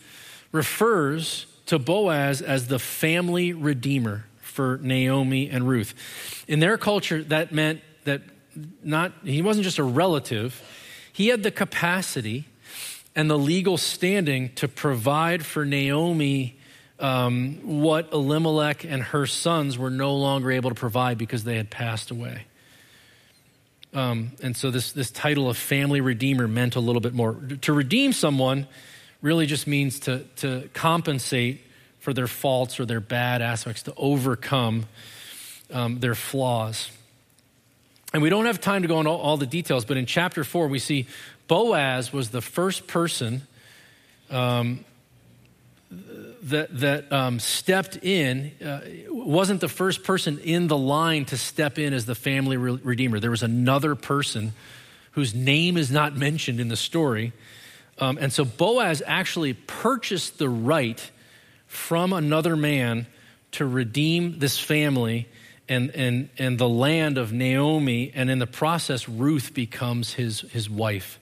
refers 0.51 1.47
to 1.67 1.79
Boaz 1.79 2.43
as 2.43 2.69
the 2.69 2.79
family 2.79 3.53
redeemer 3.53 4.25
for 4.41 4.79
Naomi 4.83 5.49
and 5.49 5.67
Ruth. 5.67 5.95
In 6.47 6.61
their 6.61 6.77
culture, 6.77 7.23
that 7.25 7.53
meant 7.53 7.81
that 8.05 8.23
not 8.83 9.13
he 9.25 9.43
wasn't 9.43 9.65
just 9.65 9.79
a 9.79 9.85
relative, 9.85 10.61
he 11.13 11.29
had 11.29 11.43
the 11.43 11.51
capacity 11.51 12.47
and 13.15 13.31
the 13.31 13.39
legal 13.39 13.77
standing 13.77 14.55
to 14.55 14.69
provide 14.69 15.45
for 15.45 15.65
Naomi 15.65 16.59
um, 16.99 17.59
what 17.63 18.13
Elimelech 18.13 18.85
and 18.85 19.03
her 19.03 19.27
sons 19.27 19.77
were 19.77 19.91
no 19.91 20.15
longer 20.15 20.51
able 20.51 20.71
to 20.71 20.77
provide 20.77 21.19
because 21.19 21.45
they 21.45 21.57
had 21.57 21.71
passed 21.71 22.11
away. 22.11 22.45
Um, 23.93 24.33
and 24.43 24.57
so 24.57 24.71
this, 24.71 24.93
this 24.93 25.11
title 25.11 25.51
of 25.51 25.59
family 25.59 26.01
redeemer 26.01 26.49
meant 26.49 26.77
a 26.77 26.81
little 26.81 27.01
bit 27.01 27.13
more. 27.13 27.35
To 27.63 27.73
redeem 27.73 28.13
someone 28.13 28.67
really 29.23 29.47
just 29.47 29.67
means 29.67 30.01
to, 30.01 30.25
to 30.37 30.69
compensate 30.75 31.65
for 32.01 32.13
their 32.13 32.27
faults 32.27 32.81
or 32.81 32.85
their 32.85 33.01
bad 33.01 33.41
aspects, 33.41 33.85
to 33.85 33.95
overcome 33.97 34.87
um, 35.73 36.01
their 36.01 36.17
flaws. 36.17 36.91
And 38.13 38.23
we 38.23 38.29
don't 38.29 38.47
have 38.47 38.61
time 38.61 38.83
to 38.83 38.89
go 38.89 38.99
into 38.99 39.11
all, 39.11 39.37
the 39.37 39.47
details, 39.47 39.85
but 39.85 39.97
in 39.97 40.05
chapter 40.05 40.45
four, 40.45 40.67
we 40.69 40.79
see 40.79 41.07
Boaz 41.49 42.13
was 42.13 42.31
the 42.31 42.43
first 42.43 42.87
person 42.87 43.43
um, 44.31 44.85
that, 46.43 46.77
that 46.81 47.13
um, 47.13 47.39
stepped 47.39 47.97
in, 48.03 48.51
uh, 48.65 48.81
wasn't 49.09 49.61
the 49.61 49.69
first 49.69 50.03
person 50.03 50.39
in 50.41 50.67
the 50.67 50.77
line 50.77 51.25
to 51.27 51.37
step 51.37 51.79
in 51.79 51.95
as 51.95 52.05
the 52.05 52.15
family 52.15 52.57
re- 52.57 52.81
redeemer. 52.83 53.21
There 53.21 53.31
was 53.31 53.43
another 53.43 53.95
person 53.95 54.53
whose 55.13 55.35
name 55.35 55.77
is 55.77 55.91
not 55.91 56.17
mentioned 56.17 56.59
in 56.61 56.69
the 56.69 56.77
story. 56.77 57.33
Um, 58.03 58.19
and 58.21 58.33
so 58.33 58.45
Boaz 58.45 59.01
actually 59.07 59.53
purchased 59.53 60.37
the 60.37 60.49
right 60.49 61.09
from 61.69 62.13
another 62.13 62.57
man 62.57 63.07
to 63.53 63.65
redeem 63.65 64.41
this 64.41 64.59
family 64.59 65.29
and, 65.69 65.91
and, 65.91 66.29
and 66.37 66.59
the 66.59 66.69
land 66.69 67.17
of 67.17 67.33
Naomi, 67.33 68.11
and 68.13 68.29
in 68.29 68.41
the 68.41 68.47
process, 68.49 69.09
Ruth 69.09 69.55
becomes 69.55 70.15
his, 70.15 70.41
his 70.41 70.69
wife. 70.69 71.21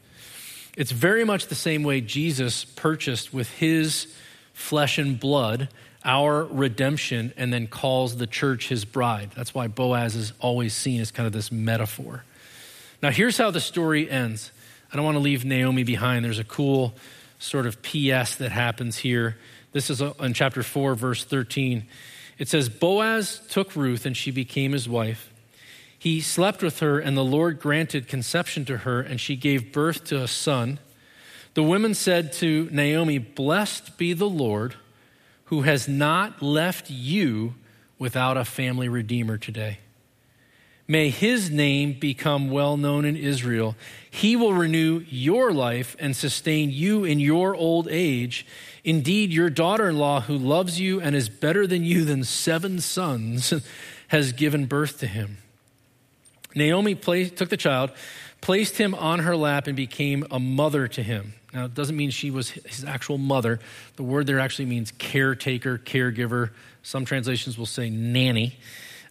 It's 0.75 0.91
very 0.91 1.23
much 1.23 1.49
the 1.49 1.55
same 1.55 1.83
way 1.83 2.01
Jesus 2.01 2.65
purchased 2.65 3.35
with 3.35 3.51
his 3.51 4.07
flesh 4.55 4.97
and 4.97 5.21
blood 5.21 5.69
our 6.03 6.45
redemption 6.45 7.35
and 7.37 7.53
then 7.53 7.67
calls 7.67 8.17
the 8.17 8.27
church 8.27 8.71
his 8.71 8.87
bride. 8.87 9.33
That's 9.37 9.55
why 9.55 9.67
Boaz 9.67 10.17
is 10.17 10.33
always 10.41 10.73
seen 10.73 11.03
as 11.03 11.11
kind 11.11 11.27
of 11.27 11.35
this 11.35 11.53
metaphor. 11.53 12.25
Now, 13.03 13.11
here's 13.11 13.37
how 13.37 13.51
the 13.51 13.61
story 13.61 14.11
ends. 14.11 14.51
I 14.93 14.97
don't 14.97 15.05
want 15.05 15.17
to 15.17 15.21
leave 15.21 15.45
Naomi 15.45 15.85
behind. 15.85 16.25
There's 16.25 16.39
a 16.39 16.45
cool 16.45 16.95
sort 17.39 17.67
of 17.67 17.81
PS 17.83 18.37
that 18.37 18.51
happens 18.51 18.99
here. 18.99 19.37
This 19.73 19.89
is 19.89 20.03
uh, 20.03 20.13
in 20.21 20.35
chapter 20.35 20.63
4, 20.63 20.95
verse 20.95 21.25
13. 21.25 21.87
It 22.39 22.49
says, 22.49 22.69
Boaz 22.69 23.41
took 23.51 23.77
Ruth 23.77 24.05
and 24.05 24.17
she 24.17 24.31
became 24.31 24.73
his 24.73 24.89
wife. 24.89 25.33
He 25.99 26.23
slept 26.23 26.63
with 26.63 26.81
her, 26.81 26.99
and 26.99 27.15
the 27.15 27.25
Lord 27.25 27.61
granted 27.61 28.09
conception 28.09 28.65
to 28.65 28.79
her, 28.79 29.03
and 29.03 29.21
she 29.21 29.37
gave 29.37 29.71
birth 29.71 30.05
to 30.05 30.23
a 30.23 30.29
son. 30.29 30.79
The 31.53 31.63
women 31.63 31.93
said 31.93 32.33
to 32.35 32.71
Naomi, 32.73 33.19
Blessed 33.19 33.99
be 33.99 34.15
the 34.15 34.29
Lord 34.29 34.77
who 35.45 35.63
has 35.63 35.87
not 35.87 36.41
left 36.41 36.91
you 36.91 37.55
without 37.99 38.39
a 38.39 38.47
family 38.47 38.89
redeemer 38.89 39.37
today. 39.37 39.81
May 40.91 41.11
his 41.11 41.53
name 41.53 41.93
become 41.93 42.51
well 42.51 42.77
known 42.77 43.05
in 43.05 43.17
Israel. 43.17 43.77
He 44.11 44.35
will 44.35 44.55
renew 44.55 45.05
your 45.09 45.53
life 45.53 45.95
and 46.01 46.17
sustain 46.17 46.73
you 46.73 47.05
in 47.05 47.21
your 47.21 47.55
old 47.55 47.87
age. 47.89 48.45
Indeed, 48.83 49.33
your 49.33 49.51
daughter 49.51 49.89
in 49.89 49.99
law, 49.99 50.23
who 50.23 50.37
loves 50.37 50.81
you 50.81 51.01
and 51.01 51.15
is 51.15 51.29
better 51.29 51.65
than 51.65 51.85
you 51.85 52.05
than 52.05 52.25
seven 52.25 52.81
sons, 52.81 53.55
has 54.09 54.33
given 54.33 54.67
birth 54.67 54.99
to 54.99 55.07
him. 55.07 55.39
Naomi 56.57 56.97
placed, 56.97 57.37
took 57.37 57.51
the 57.51 57.57
child, 57.57 57.93
placed 58.41 58.77
him 58.79 58.93
on 58.97 59.21
her 59.21 59.37
lap, 59.37 59.69
and 59.69 59.77
became 59.77 60.27
a 60.29 60.41
mother 60.41 60.89
to 60.89 61.05
him. 61.05 61.35
Now, 61.55 61.67
it 61.67 61.75
doesn't 61.75 61.97
mean 61.97 62.11
she 62.11 62.33
was 62.33 62.51
his 62.51 62.85
actual 62.85 63.17
mother. 63.17 63.61
The 63.95 64.03
word 64.03 64.27
there 64.27 64.41
actually 64.41 64.67
means 64.67 64.91
caretaker, 64.91 65.79
caregiver. 65.79 66.51
Some 66.83 67.05
translations 67.05 67.57
will 67.57 67.67
say 67.67 67.91
nanny. 67.91 68.59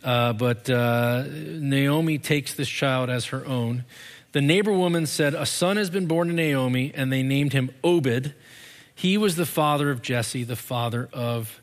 Uh, 0.04 0.34
but 0.34 0.70
uh, 0.70 1.26
Naomi 1.28 2.18
takes 2.18 2.54
this 2.54 2.70
child 2.70 3.10
as 3.10 3.28
her 3.28 3.46
own. 3.46 3.84
The 4.32 4.42
neighbor 4.42 4.72
woman 4.72 5.06
said, 5.06 5.34
A 5.34 5.46
son 5.46 5.78
has 5.78 5.90
been 5.90 6.06
born 6.06 6.28
to 6.28 6.34
Naomi, 6.34 6.92
and 6.96 7.12
they 7.12 7.24
named 7.24 7.54
him 7.54 7.72
Obed. 7.84 8.34
He 8.94 9.18
was 9.18 9.36
the 9.36 9.46
father 9.46 9.90
of 9.92 10.02
Jesse, 10.02 10.44
the 10.44 10.56
father 10.56 11.10
of 11.14 11.62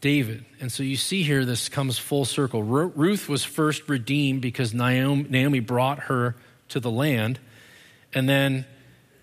David. 0.00 0.44
And 0.60 0.70
so 0.70 0.82
you 0.82 0.96
see 0.96 1.22
here, 1.22 1.44
this 1.44 1.68
comes 1.68 1.98
full 1.98 2.24
circle. 2.24 2.62
Ruth 2.62 3.28
was 3.28 3.44
first 3.44 3.88
redeemed 3.88 4.42
because 4.42 4.72
Naomi 4.72 5.60
brought 5.60 6.00
her 6.00 6.36
to 6.68 6.80
the 6.80 6.90
land. 6.90 7.40
And 8.14 8.28
then 8.28 8.66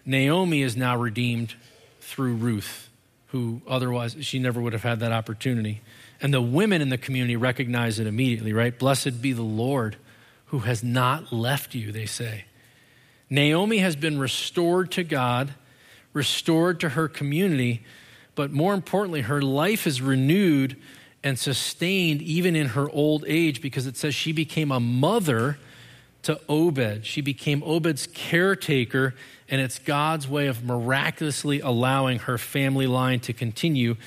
Naomi 0.05 0.61
is 0.61 0.75
now 0.75 0.97
redeemed 0.97 1.53
through 2.01 2.35
Ruth, 2.35 2.89
who 3.27 3.61
otherwise 3.67 4.17
she 4.21 4.39
never 4.39 4.59
would 4.59 4.73
have 4.73 4.83
had 4.83 4.99
that 4.99 5.11
opportunity. 5.11 5.81
And 6.23 6.33
the 6.33 6.41
women 6.41 6.81
in 6.81 6.88
the 6.88 6.97
community 6.97 7.36
recognize 7.36 7.99
it 7.99 8.07
immediately, 8.07 8.53
right? 8.53 8.77
Blessed 8.77 9.21
be 9.21 9.33
the 9.33 9.43
Lord 9.43 9.97
who 10.47 10.59
has 10.59 10.83
not 10.83 11.33
left 11.33 11.75
you, 11.75 11.91
they 11.91 12.05
say. 12.05 12.45
Naomi 13.29 13.79
has 13.79 13.97
been 13.97 14.17
restored 14.17 14.91
to 14.91 15.03
God, 15.03 15.53
restored 16.13 16.79
to 16.79 16.89
her 16.89 17.09
community, 17.09 17.83
but 18.36 18.51
more 18.51 18.73
importantly, 18.73 19.21
her 19.21 19.41
life 19.41 19.86
is 19.86 20.01
renewed 20.01 20.77
and 21.23 21.38
sustained 21.38 22.21
even 22.21 22.55
in 22.55 22.67
her 22.67 22.89
old 22.89 23.25
age 23.27 23.62
because 23.62 23.86
it 23.86 23.97
says 23.97 24.15
she 24.15 24.31
became 24.31 24.71
a 24.71 24.79
mother 24.79 25.57
to 26.21 26.39
Obed. 26.47 27.05
She 27.05 27.19
became 27.19 27.62
Obed's 27.63 28.07
caretaker, 28.07 29.13
and 29.49 29.59
it's 29.59 29.77
God's 29.77 30.27
way 30.27 30.47
of 30.47 30.63
miraculously 30.63 31.59
allowing 31.59 32.19
her 32.19 32.38
family 32.38 32.88
line 32.88 33.19
to 33.21 33.33
continue 33.33 33.97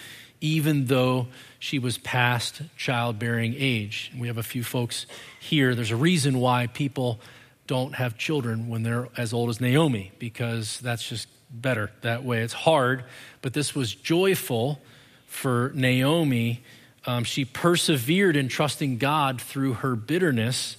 even 0.40 0.86
though 0.86 1.28
she 1.58 1.78
was 1.78 1.98
past 1.98 2.62
childbearing 2.76 3.54
age. 3.56 4.12
We 4.16 4.28
have 4.28 4.38
a 4.38 4.42
few 4.42 4.62
folks 4.62 5.06
here. 5.40 5.74
There's 5.74 5.90
a 5.90 5.96
reason 5.96 6.38
why 6.38 6.66
people 6.66 7.20
don't 7.66 7.94
have 7.94 8.16
children 8.16 8.68
when 8.68 8.82
they're 8.82 9.08
as 9.16 9.32
old 9.32 9.50
as 9.50 9.60
Naomi, 9.60 10.12
because 10.18 10.78
that's 10.80 11.08
just 11.08 11.28
better 11.50 11.90
that 12.02 12.24
way. 12.24 12.42
It's 12.42 12.52
hard, 12.52 13.04
but 13.42 13.52
this 13.52 13.74
was 13.74 13.94
joyful 13.94 14.80
for 15.26 15.72
Naomi. 15.74 16.62
Um, 17.06 17.24
she 17.24 17.44
persevered 17.44 18.36
in 18.36 18.48
trusting 18.48 18.98
God 18.98 19.40
through 19.40 19.74
her 19.74 19.96
bitterness, 19.96 20.76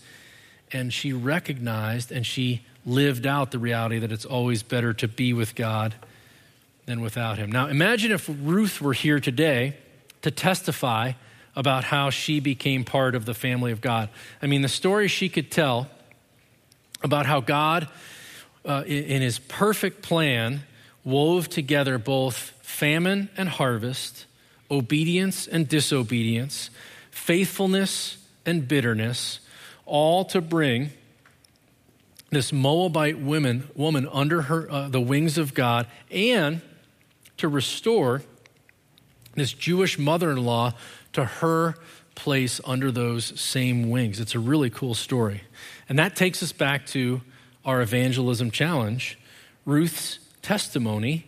and 0.72 0.93
she 0.93 1.13
recognized 1.13 2.12
and 2.12 2.26
she 2.26 2.62
lived 2.86 3.28
out 3.28 3.52
the 3.52 3.60
reality 3.60 4.00
that 4.00 4.12
it's 4.12 4.26
always 4.26 4.63
better 4.63 4.93
to 4.93 5.08
be 5.08 5.34
with 5.34 5.56
God 5.56 5.93
than 6.88 7.02
without 7.02 7.38
him. 7.38 7.52
Now, 7.52 7.67
imagine 7.67 8.12
if 8.12 8.30
Ruth 8.41 8.82
were 8.82 8.93
here 8.93 9.19
today 9.19 9.76
to 10.21 10.32
testify 10.32 11.12
about 11.54 11.84
how 11.84 12.10
she 12.10 12.39
became 12.39 12.86
part 12.86 13.13
of 13.13 13.26
the 13.26 13.34
family 13.34 13.73
of 13.73 13.82
God. 13.82 14.10
I 14.41 14.47
mean, 14.47 14.62
the 14.62 14.69
story 14.69 15.10
she 15.10 15.28
could 15.28 15.52
tell 15.52 15.89
about 17.04 17.26
how 17.26 17.41
God, 17.41 17.89
uh, 18.65 18.84
in 18.88 19.21
his 19.21 19.38
perfect 19.38 20.02
plan, 20.02 20.62
wove 21.04 21.50
together 21.50 21.97
both 21.97 22.36
famine 22.62 23.30
and 23.36 23.50
harvest, 23.50 24.26
obedience 24.71 25.45
and 25.45 25.67
disobedience, 25.67 26.69
faithfulness 27.12 28.17
and 28.45 28.65
bitterness, 28.65 29.41
all 29.86 30.23
to 30.26 30.39
bring 30.39 30.91
this 32.30 32.54
Moabite 32.54 33.19
woman, 33.19 33.69
woman 33.76 34.08
under 34.12 34.43
her, 34.43 34.71
uh, 34.71 34.88
the 34.89 35.02
wings 35.02 35.38
of 35.38 35.54
God 35.54 35.88
and 36.12 36.62
to 37.38 37.47
restore 37.47 38.21
this 39.36 39.54
Jewish 39.54 39.97
mother 40.00 40.32
in 40.32 40.43
law 40.43 40.73
to 41.13 41.26
her 41.26 41.76
place 42.15 42.60
under 42.65 42.91
those 42.91 43.39
same 43.39 43.89
wings. 43.89 44.19
It's 44.19 44.36
a 44.36 44.39
really 44.39 44.69
cool 44.69 44.95
story. 44.95 45.41
And 45.88 46.00
that 46.00 46.15
takes 46.15 46.41
us 46.41 46.52
back 46.52 46.86
to 46.88 47.21
our 47.63 47.82
evangelism 47.82 48.50
challenge. 48.50 49.19
Ruth's 49.65 50.19
testimony 50.41 51.28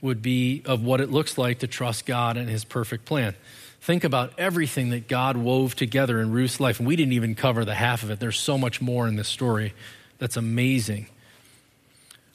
would 0.00 0.20
be 0.20 0.62
of 0.66 0.82
what 0.82 1.00
it 1.00 1.10
looks 1.10 1.38
like 1.38 1.60
to 1.60 1.66
trust 1.66 2.04
God 2.04 2.36
and 2.36 2.48
his 2.48 2.64
perfect 2.64 3.04
plan. 3.04 3.34
Think 3.80 4.02
about 4.02 4.32
everything 4.38 4.90
that 4.90 5.08
God 5.08 5.36
wove 5.36 5.76
together 5.76 6.20
in 6.20 6.30
Ruth's 6.30 6.58
life. 6.58 6.78
And 6.78 6.88
we 6.88 6.96
didn't 6.96 7.12
even 7.12 7.34
cover 7.34 7.64
the 7.64 7.74
half 7.74 8.02
of 8.02 8.10
it. 8.10 8.18
There's 8.18 8.38
so 8.38 8.58
much 8.58 8.80
more 8.80 9.06
in 9.06 9.16
this 9.16 9.28
story 9.28 9.74
that's 10.18 10.36
amazing. 10.36 11.06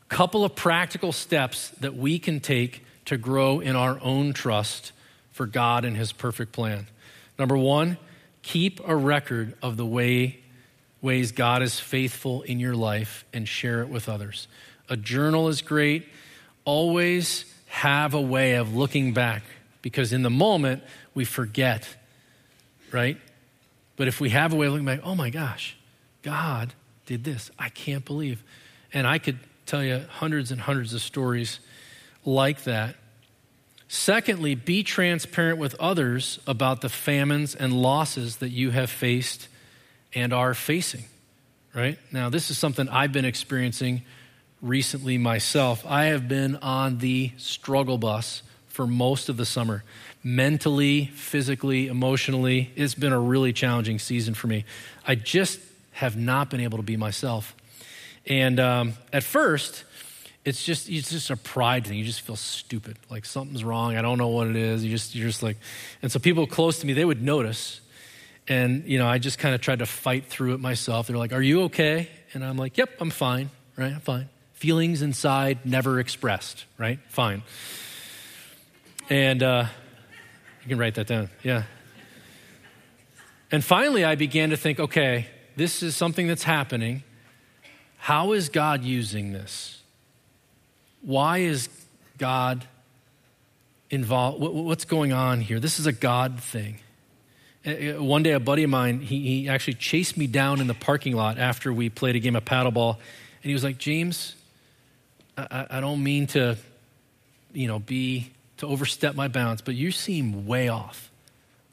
A 0.03 0.15
couple 0.15 0.45
of 0.45 0.55
practical 0.55 1.11
steps 1.11 1.69
that 1.79 1.95
we 1.95 2.19
can 2.19 2.39
take 2.39 2.83
to 3.09 3.17
grow 3.17 3.59
in 3.59 3.75
our 3.75 3.99
own 4.03 4.33
trust 4.33 4.91
for 5.31 5.47
God 5.47 5.83
and 5.83 5.97
His 5.97 6.11
perfect 6.11 6.51
plan. 6.51 6.85
Number 7.39 7.57
one, 7.57 7.97
keep 8.43 8.79
a 8.87 8.95
record 8.95 9.55
of 9.63 9.77
the 9.77 9.85
way, 9.85 10.41
ways 11.01 11.31
God 11.31 11.63
is 11.63 11.79
faithful 11.79 12.43
in 12.43 12.59
your 12.59 12.75
life 12.75 13.25
and 13.33 13.47
share 13.47 13.81
it 13.81 13.89
with 13.89 14.07
others. 14.07 14.47
A 14.89 14.95
journal 14.95 15.47
is 15.47 15.63
great. 15.63 16.07
Always 16.65 17.45
have 17.65 18.13
a 18.13 18.21
way 18.21 18.55
of 18.55 18.75
looking 18.75 19.11
back 19.13 19.41
because 19.81 20.13
in 20.13 20.21
the 20.21 20.29
moment 20.29 20.83
we 21.15 21.25
forget, 21.25 21.87
right? 22.91 23.17
But 23.95 24.07
if 24.07 24.21
we 24.21 24.29
have 24.29 24.53
a 24.53 24.55
way 24.55 24.67
of 24.67 24.73
looking 24.73 24.85
back, 24.85 24.99
oh 25.03 25.15
my 25.15 25.31
gosh, 25.31 25.75
God 26.21 26.75
did 27.07 27.23
this. 27.23 27.49
I 27.57 27.69
can't 27.69 28.05
believe. 28.05 28.43
And 28.93 29.07
I 29.07 29.17
could 29.17 29.39
tell 29.65 29.83
you 29.83 30.05
hundreds 30.09 30.51
and 30.51 30.61
hundreds 30.61 30.93
of 30.93 31.01
stories 31.01 31.59
like 32.25 32.63
that. 32.63 32.95
Secondly, 33.87 34.53
be 34.53 34.83
transparent 34.83 35.57
with 35.57 35.75
others 35.79 36.39
about 36.45 36.81
the 36.81 36.89
famines 36.89 37.55
and 37.55 37.73
losses 37.73 38.37
that 38.37 38.49
you 38.49 38.69
have 38.69 38.89
faced 38.89 39.47
and 40.13 40.31
are 40.31 40.53
facing, 40.53 41.05
right? 41.73 41.97
Now, 42.11 42.29
this 42.29 42.51
is 42.51 42.57
something 42.57 42.87
I've 42.89 43.11
been 43.11 43.25
experiencing 43.25 44.03
recently 44.61 45.17
myself. 45.17 45.83
I 45.87 46.05
have 46.05 46.27
been 46.27 46.57
on 46.57 46.99
the 46.99 47.31
struggle 47.37 47.97
bus 47.97 48.43
for 48.67 48.85
most 48.85 49.27
of 49.27 49.37
the 49.37 49.45
summer. 49.45 49.83
Mentally, 50.23 51.05
physically, 51.15 51.87
emotionally, 51.87 52.71
it's 52.75 52.95
been 52.95 53.13
a 53.13 53.19
really 53.19 53.53
challenging 53.53 53.99
season 53.99 54.33
for 54.33 54.47
me. 54.47 54.65
I 55.07 55.15
just 55.15 55.59
have 55.93 56.15
not 56.15 56.49
been 56.49 56.59
able 56.59 56.77
to 56.77 56.83
be 56.83 56.95
myself. 56.95 57.55
And 58.25 58.59
um, 58.59 58.93
at 59.11 59.23
first, 59.23 59.83
it's 60.49 60.63
just 60.63 60.89
it's 60.89 61.11
just 61.11 61.29
a 61.29 61.37
pride 61.37 61.85
thing. 61.87 61.97
You 61.97 62.03
just 62.03 62.21
feel 62.21 62.35
stupid, 62.35 62.97
like 63.09 63.25
something's 63.25 63.63
wrong. 63.63 63.95
I 63.95 64.01
don't 64.01 64.17
know 64.17 64.27
what 64.27 64.47
it 64.47 64.55
is. 64.55 64.83
You 64.83 64.89
just 64.91 65.15
you're 65.15 65.27
just 65.27 65.43
like, 65.43 65.57
and 66.01 66.11
so 66.11 66.19
people 66.19 66.45
close 66.47 66.79
to 66.79 66.87
me 66.87 66.93
they 66.93 67.05
would 67.05 67.21
notice, 67.21 67.79
and 68.47 68.83
you 68.85 68.97
know 68.97 69.07
I 69.07 69.19
just 69.19 69.39
kind 69.39 69.55
of 69.55 69.61
tried 69.61 69.79
to 69.79 69.85
fight 69.85 70.25
through 70.25 70.55
it 70.55 70.59
myself. 70.59 71.07
They're 71.07 71.17
like, 71.17 71.31
"Are 71.33 71.41
you 71.41 71.63
okay?" 71.63 72.09
And 72.33 72.43
I'm 72.43 72.57
like, 72.57 72.77
"Yep, 72.77 72.89
I'm 72.99 73.11
fine. 73.11 73.51
Right, 73.77 73.93
I'm 73.93 74.01
fine." 74.01 74.29
Feelings 74.53 75.01
inside 75.01 75.65
never 75.65 75.99
expressed. 75.99 76.65
Right, 76.77 76.99
fine. 77.07 77.43
And 79.09 79.41
uh, 79.41 79.65
you 80.63 80.69
can 80.69 80.77
write 80.77 80.95
that 80.95 81.07
down. 81.07 81.29
Yeah. 81.43 81.63
And 83.51 83.63
finally, 83.63 84.03
I 84.03 84.15
began 84.15 84.51
to 84.51 84.57
think, 84.57 84.79
okay, 84.79 85.27
this 85.55 85.81
is 85.81 85.95
something 85.95 86.27
that's 86.27 86.43
happening. 86.43 87.03
How 87.97 88.33
is 88.33 88.49
God 88.49 88.83
using 88.83 89.31
this? 89.33 89.78
Why 91.01 91.39
is 91.39 91.69
God 92.17 92.65
involved? 93.89 94.39
What's 94.41 94.85
going 94.85 95.13
on 95.13 95.41
here? 95.41 95.59
This 95.59 95.79
is 95.79 95.85
a 95.85 95.91
God 95.91 96.39
thing. 96.39 96.79
One 97.65 98.23
day, 98.23 98.31
a 98.31 98.39
buddy 98.39 98.63
of 98.63 98.69
mine, 98.69 99.01
he, 99.01 99.21
he 99.21 99.49
actually 99.49 99.75
chased 99.75 100.17
me 100.17 100.27
down 100.27 100.61
in 100.61 100.67
the 100.67 100.73
parking 100.73 101.15
lot 101.15 101.37
after 101.37 101.73
we 101.73 101.89
played 101.89 102.15
a 102.15 102.19
game 102.19 102.35
of 102.35 102.45
paddleball. 102.45 102.95
And 102.95 103.49
he 103.49 103.53
was 103.53 103.63
like, 103.63 103.77
James, 103.77 104.35
I, 105.37 105.67
I 105.69 105.79
don't 105.79 106.03
mean 106.03 106.27
to, 106.27 106.57
you 107.53 107.67
know, 107.67 107.79
be, 107.79 108.31
to 108.57 108.67
overstep 108.67 109.15
my 109.15 109.27
bounds, 109.27 109.61
but 109.61 109.75
you 109.75 109.91
seem 109.91 110.45
way 110.47 110.69
off. 110.69 111.11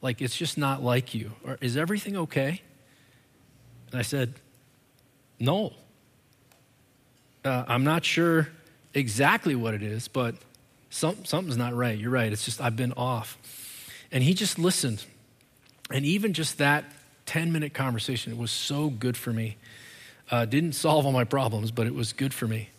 Like 0.02 0.20
it's 0.20 0.36
just 0.36 0.58
not 0.58 0.82
like 0.82 1.14
you. 1.14 1.32
Or, 1.44 1.58
is 1.60 1.76
everything 1.76 2.16
okay? 2.16 2.60
And 3.90 3.98
I 3.98 4.02
said, 4.02 4.34
no. 5.38 5.72
Uh, 7.44 7.64
I'm 7.68 7.84
not 7.84 8.04
sure 8.04 8.48
exactly 8.96 9.54
what 9.54 9.74
it 9.74 9.82
is, 9.82 10.08
but 10.08 10.34
some, 10.90 11.24
something's 11.24 11.56
not 11.56 11.74
right. 11.74 11.96
You're 11.96 12.10
right. 12.10 12.32
It's 12.32 12.44
just, 12.44 12.60
I've 12.60 12.76
been 12.76 12.92
off. 12.94 13.38
And 14.10 14.24
he 14.24 14.34
just 14.34 14.58
listened. 14.58 15.04
And 15.90 16.04
even 16.04 16.32
just 16.32 16.58
that 16.58 16.84
10 17.26 17.52
minute 17.52 17.74
conversation. 17.74 18.32
It 18.32 18.38
was 18.38 18.50
so 18.50 18.88
good 18.88 19.16
for 19.16 19.32
me. 19.32 19.56
Uh, 20.30 20.44
didn't 20.44 20.72
solve 20.72 21.06
all 21.06 21.12
my 21.12 21.24
problems, 21.24 21.70
but 21.70 21.86
it 21.86 21.94
was 21.94 22.12
good 22.12 22.32
for 22.32 22.46
me. 22.46 22.70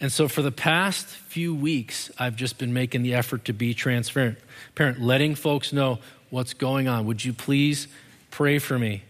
And 0.00 0.12
so 0.12 0.28
for 0.28 0.42
the 0.42 0.52
past 0.52 1.06
few 1.06 1.54
weeks, 1.54 2.10
I've 2.18 2.36
just 2.36 2.58
been 2.58 2.72
making 2.72 3.02
the 3.02 3.14
effort 3.14 3.44
to 3.46 3.52
be 3.52 3.74
transparent, 3.74 4.38
parent, 4.74 5.00
letting 5.00 5.34
folks 5.34 5.72
know 5.72 5.98
what's 6.30 6.54
going 6.54 6.86
on. 6.86 7.06
Would 7.06 7.24
you 7.24 7.32
please 7.32 7.88
pray 8.30 8.60
for 8.60 8.78
me? 8.78 9.02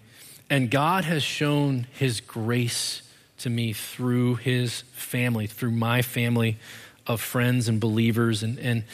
And 0.49 0.71
God 0.71 1.05
has 1.05 1.23
shown 1.23 1.87
his 1.93 2.21
grace 2.21 3.03
to 3.39 3.51
me 3.51 3.72
through 3.72 4.36
his 4.36 4.82
family, 4.93 5.47
through 5.47 5.70
my 5.72 6.03
family 6.03 6.59
of 7.07 7.20
friends 7.20 7.68
and 7.68 7.80
believers. 7.80 8.43
And, 8.43 8.59
and 8.59 8.84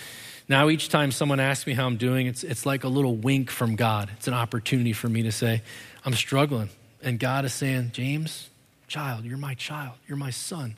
now 0.48 0.68
each 0.68 0.88
time 0.88 1.10
someone 1.10 1.40
asks 1.40 1.66
me 1.66 1.74
how 1.74 1.86
I'm 1.86 1.96
doing, 1.96 2.26
it's, 2.26 2.44
it's 2.44 2.64
like 2.64 2.84
a 2.84 2.88
little 2.88 3.16
wink 3.16 3.50
from 3.50 3.76
God. 3.76 4.10
It's 4.16 4.28
an 4.28 4.34
opportunity 4.34 4.92
for 4.92 5.08
me 5.08 5.22
to 5.24 5.32
say, 5.32 5.62
I'm 6.04 6.14
struggling. 6.14 6.70
And 7.02 7.18
God 7.18 7.44
is 7.44 7.52
saying, 7.52 7.90
James, 7.92 8.48
child, 8.88 9.24
you're 9.24 9.38
my 9.38 9.54
child, 9.54 9.94
you're 10.06 10.16
my 10.16 10.30
son. 10.30 10.76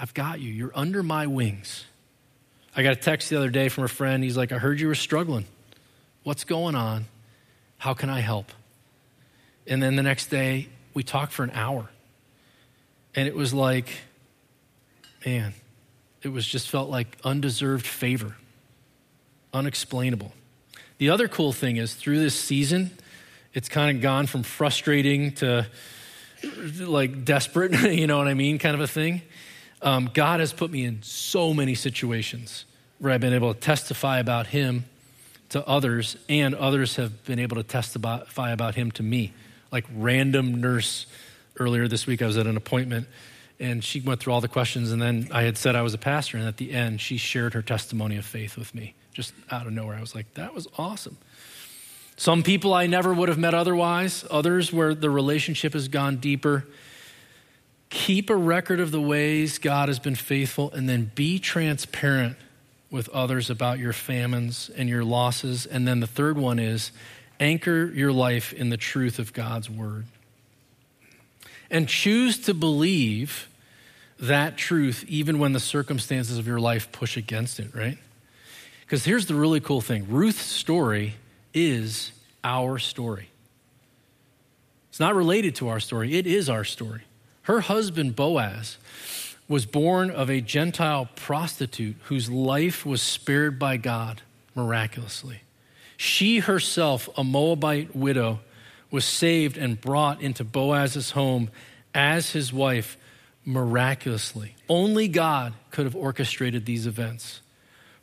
I've 0.00 0.14
got 0.14 0.40
you. 0.40 0.50
You're 0.50 0.72
under 0.74 1.02
my 1.02 1.26
wings. 1.26 1.84
I 2.74 2.82
got 2.82 2.94
a 2.94 2.96
text 2.96 3.28
the 3.28 3.36
other 3.36 3.50
day 3.50 3.68
from 3.68 3.84
a 3.84 3.88
friend. 3.88 4.24
He's 4.24 4.36
like, 4.36 4.50
I 4.50 4.56
heard 4.56 4.80
you 4.80 4.88
were 4.88 4.94
struggling. 4.94 5.44
What's 6.22 6.44
going 6.44 6.74
on? 6.74 7.04
How 7.76 7.92
can 7.92 8.08
I 8.08 8.20
help? 8.20 8.50
And 9.66 9.82
then 9.82 9.96
the 9.96 10.02
next 10.02 10.26
day, 10.28 10.68
we 10.94 11.02
talked 11.02 11.32
for 11.32 11.42
an 11.42 11.50
hour. 11.50 11.90
And 13.14 13.26
it 13.26 13.34
was 13.34 13.52
like, 13.52 13.88
man, 15.26 15.54
it 16.22 16.28
was 16.28 16.46
just 16.46 16.68
felt 16.70 16.90
like 16.90 17.16
undeserved 17.24 17.86
favor, 17.86 18.36
unexplainable. 19.52 20.32
The 20.98 21.10
other 21.10 21.28
cool 21.28 21.52
thing 21.52 21.76
is 21.76 21.94
through 21.94 22.18
this 22.18 22.38
season, 22.38 22.90
it's 23.52 23.68
kind 23.68 23.96
of 23.96 24.02
gone 24.02 24.26
from 24.26 24.42
frustrating 24.42 25.32
to 25.36 25.66
like 26.78 27.24
desperate, 27.24 27.72
you 27.92 28.06
know 28.06 28.18
what 28.18 28.28
I 28.28 28.34
mean, 28.34 28.58
kind 28.58 28.74
of 28.74 28.80
a 28.80 28.86
thing 28.86 29.22
um, 29.82 30.10
God 30.12 30.40
has 30.40 30.52
put 30.52 30.70
me 30.70 30.84
in 30.84 31.02
so 31.02 31.54
many 31.54 31.74
situations 31.74 32.64
where 32.98 33.12
I've 33.12 33.20
been 33.20 33.32
able 33.32 33.54
to 33.54 33.60
testify 33.60 34.18
about 34.18 34.46
Him 34.48 34.84
to 35.50 35.66
others, 35.66 36.16
and 36.28 36.54
others 36.54 36.96
have 36.96 37.24
been 37.24 37.38
able 37.38 37.56
to 37.56 37.62
testify 37.62 38.50
about 38.52 38.74
Him 38.74 38.90
to 38.92 39.02
me. 39.02 39.32
Like 39.72 39.84
random 39.94 40.60
nurse 40.60 41.06
earlier 41.60 41.86
this 41.86 42.06
week, 42.06 42.22
I 42.22 42.26
was 42.26 42.36
at 42.36 42.46
an 42.46 42.56
appointment 42.56 43.06
and 43.60 43.84
she 43.84 44.00
went 44.00 44.20
through 44.20 44.32
all 44.32 44.40
the 44.40 44.48
questions, 44.48 44.90
and 44.90 45.00
then 45.02 45.28
I 45.30 45.42
had 45.42 45.58
said 45.58 45.76
I 45.76 45.82
was 45.82 45.92
a 45.92 45.98
pastor, 45.98 46.38
and 46.38 46.48
at 46.48 46.56
the 46.56 46.72
end, 46.72 46.98
she 46.98 47.18
shared 47.18 47.52
her 47.52 47.60
testimony 47.60 48.16
of 48.16 48.24
faith 48.24 48.56
with 48.56 48.74
me 48.74 48.94
just 49.12 49.34
out 49.50 49.66
of 49.66 49.74
nowhere. 49.74 49.96
I 49.96 50.00
was 50.00 50.14
like, 50.14 50.32
that 50.34 50.54
was 50.54 50.66
awesome. 50.78 51.18
Some 52.16 52.42
people 52.42 52.72
I 52.72 52.86
never 52.86 53.12
would 53.12 53.28
have 53.28 53.38
met 53.38 53.52
otherwise, 53.52 54.24
others 54.30 54.72
where 54.72 54.94
the 54.94 55.10
relationship 55.10 55.74
has 55.74 55.88
gone 55.88 56.16
deeper. 56.16 56.66
Keep 57.90 58.30
a 58.30 58.36
record 58.36 58.80
of 58.80 58.92
the 58.92 59.00
ways 59.00 59.58
God 59.58 59.88
has 59.88 59.98
been 59.98 60.14
faithful 60.14 60.70
and 60.72 60.88
then 60.88 61.10
be 61.14 61.38
transparent 61.38 62.36
with 62.90 63.08
others 63.10 63.50
about 63.50 63.78
your 63.78 63.92
famines 63.92 64.70
and 64.76 64.88
your 64.88 65.04
losses. 65.04 65.66
And 65.66 65.86
then 65.86 66.00
the 66.00 66.06
third 66.06 66.38
one 66.38 66.58
is 66.58 66.92
anchor 67.38 67.86
your 67.86 68.12
life 68.12 68.52
in 68.52 68.70
the 68.70 68.76
truth 68.76 69.18
of 69.18 69.32
God's 69.32 69.68
word. 69.68 70.06
And 71.70 71.88
choose 71.88 72.38
to 72.40 72.54
believe 72.54 73.48
that 74.18 74.56
truth 74.56 75.04
even 75.08 75.38
when 75.38 75.52
the 75.52 75.60
circumstances 75.60 76.38
of 76.38 76.46
your 76.46 76.60
life 76.60 76.92
push 76.92 77.16
against 77.16 77.58
it, 77.58 77.74
right? 77.74 77.98
Because 78.80 79.04
here's 79.04 79.26
the 79.26 79.34
really 79.34 79.60
cool 79.60 79.80
thing 79.80 80.06
Ruth's 80.08 80.42
story 80.42 81.14
is 81.54 82.12
our 82.44 82.78
story. 82.78 83.28
It's 84.90 85.00
not 85.00 85.14
related 85.14 85.54
to 85.56 85.68
our 85.68 85.80
story, 85.80 86.16
it 86.16 86.26
is 86.26 86.48
our 86.48 86.64
story. 86.64 87.02
Her 87.42 87.60
husband, 87.60 88.14
Boaz, 88.14 88.76
was 89.48 89.66
born 89.66 90.10
of 90.10 90.30
a 90.30 90.40
Gentile 90.40 91.08
prostitute 91.16 91.96
whose 92.04 92.30
life 92.30 92.86
was 92.86 93.02
spared 93.02 93.58
by 93.58 93.76
God 93.76 94.22
miraculously. 94.54 95.40
She 95.96 96.38
herself, 96.38 97.08
a 97.16 97.24
Moabite 97.24 97.94
widow, 97.94 98.40
was 98.90 99.04
saved 99.04 99.56
and 99.56 99.80
brought 99.80 100.20
into 100.20 100.44
Boaz's 100.44 101.12
home 101.12 101.50
as 101.94 102.30
his 102.30 102.52
wife 102.52 102.96
miraculously. 103.44 104.54
Only 104.68 105.08
God 105.08 105.54
could 105.70 105.84
have 105.84 105.96
orchestrated 105.96 106.66
these 106.66 106.86
events. 106.86 107.40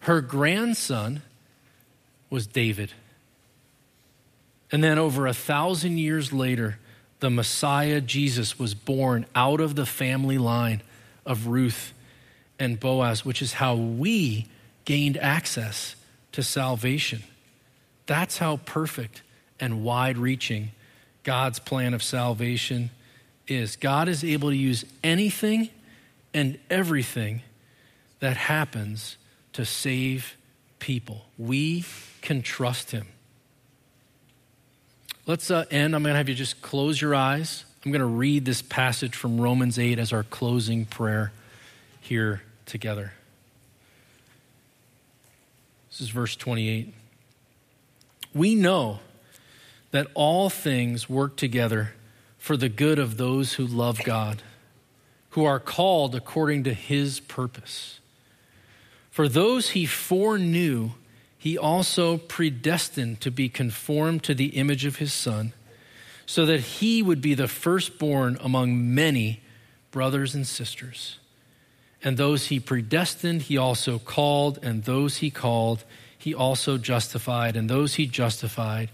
Her 0.01 0.21
grandson 0.21 1.21
was 2.29 2.47
David. 2.47 2.93
And 4.71 4.83
then, 4.83 4.97
over 4.97 5.27
a 5.27 5.33
thousand 5.33 5.97
years 5.97 6.33
later, 6.33 6.77
the 7.19 7.29
Messiah, 7.29 8.01
Jesus, 8.01 8.59
was 8.59 8.73
born 8.73 9.25
out 9.33 9.59
of 9.61 9.75
the 9.75 9.85
family 9.85 10.37
line 10.37 10.81
of 11.25 11.47
Ruth 11.47 11.93
and 12.59 12.79
Boaz, 12.79 13.23
which 13.23 13.41
is 13.41 13.53
how 13.53 13.75
we 13.75 14.47
gained 14.85 15.17
access 15.17 15.95
to 16.33 16.43
salvation. 16.43 17.23
That's 18.05 18.37
how 18.37 18.57
perfect 18.57 19.21
and 19.59 19.83
wide 19.83 20.17
reaching 20.17 20.71
God's 21.27 21.59
plan 21.59 21.93
of 21.93 22.01
salvation 22.01 22.89
is. 23.49 23.75
God 23.75 24.07
is 24.07 24.23
able 24.23 24.49
to 24.49 24.55
use 24.55 24.85
anything 25.03 25.67
and 26.33 26.57
everything 26.69 27.41
that 28.21 28.37
happens 28.37 29.17
to 29.51 29.65
save 29.65 30.37
people. 30.79 31.25
We 31.37 31.83
can 32.21 32.41
trust 32.41 32.91
Him. 32.91 33.07
Let's 35.25 35.51
uh, 35.51 35.65
end. 35.69 35.97
I'm 35.97 36.01
going 36.01 36.13
to 36.13 36.17
have 36.17 36.29
you 36.29 36.33
just 36.33 36.61
close 36.61 37.01
your 37.01 37.13
eyes. 37.13 37.65
I'm 37.83 37.91
going 37.91 37.99
to 37.99 38.05
read 38.05 38.45
this 38.45 38.61
passage 38.61 39.13
from 39.13 39.41
Romans 39.41 39.77
8 39.77 39.99
as 39.99 40.13
our 40.13 40.23
closing 40.23 40.85
prayer 40.85 41.33
here 41.99 42.41
together. 42.65 43.11
This 45.89 45.99
is 45.99 46.09
verse 46.09 46.37
28. 46.37 46.93
We 48.33 48.55
know 48.55 49.01
that 49.91 50.07
all 50.13 50.49
things 50.49 51.09
work 51.09 51.37
together 51.37 51.93
for 52.37 52.57
the 52.57 52.69
good 52.69 52.99
of 52.99 53.17
those 53.17 53.53
who 53.53 53.65
love 53.65 54.03
God, 54.03 54.41
who 55.31 55.45
are 55.45 55.59
called 55.59 56.15
according 56.15 56.63
to 56.65 56.73
his 56.73 57.19
purpose. 57.19 57.99
For 59.09 59.27
those 59.27 59.69
he 59.69 59.85
foreknew, 59.85 60.91
he 61.37 61.57
also 61.57 62.17
predestined 62.17 63.21
to 63.21 63.31
be 63.31 63.49
conformed 63.49 64.23
to 64.23 64.33
the 64.33 64.57
image 64.57 64.85
of 64.85 64.97
his 64.97 65.13
Son, 65.13 65.53
so 66.25 66.45
that 66.45 66.59
he 66.59 67.01
would 67.01 67.21
be 67.21 67.33
the 67.33 67.47
firstborn 67.47 68.37
among 68.41 68.93
many 68.93 69.41
brothers 69.91 70.35
and 70.35 70.45
sisters. 70.45 71.19
And 72.03 72.17
those 72.17 72.47
he 72.47 72.59
predestined, 72.59 73.43
he 73.43 73.57
also 73.57 73.97
called, 73.97 74.59
and 74.61 74.83
those 74.83 75.17
he 75.17 75.31
called, 75.31 75.83
he 76.17 76.33
also 76.33 76.77
justified, 76.77 77.55
and 77.55 77.69
those 77.69 77.95
he 77.95 78.05
justified, 78.07 78.89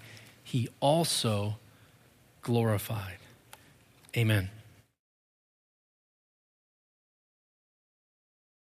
he 0.54 0.70
also 0.82 1.56
glorified. 2.44 3.18
Amen. 4.16 4.52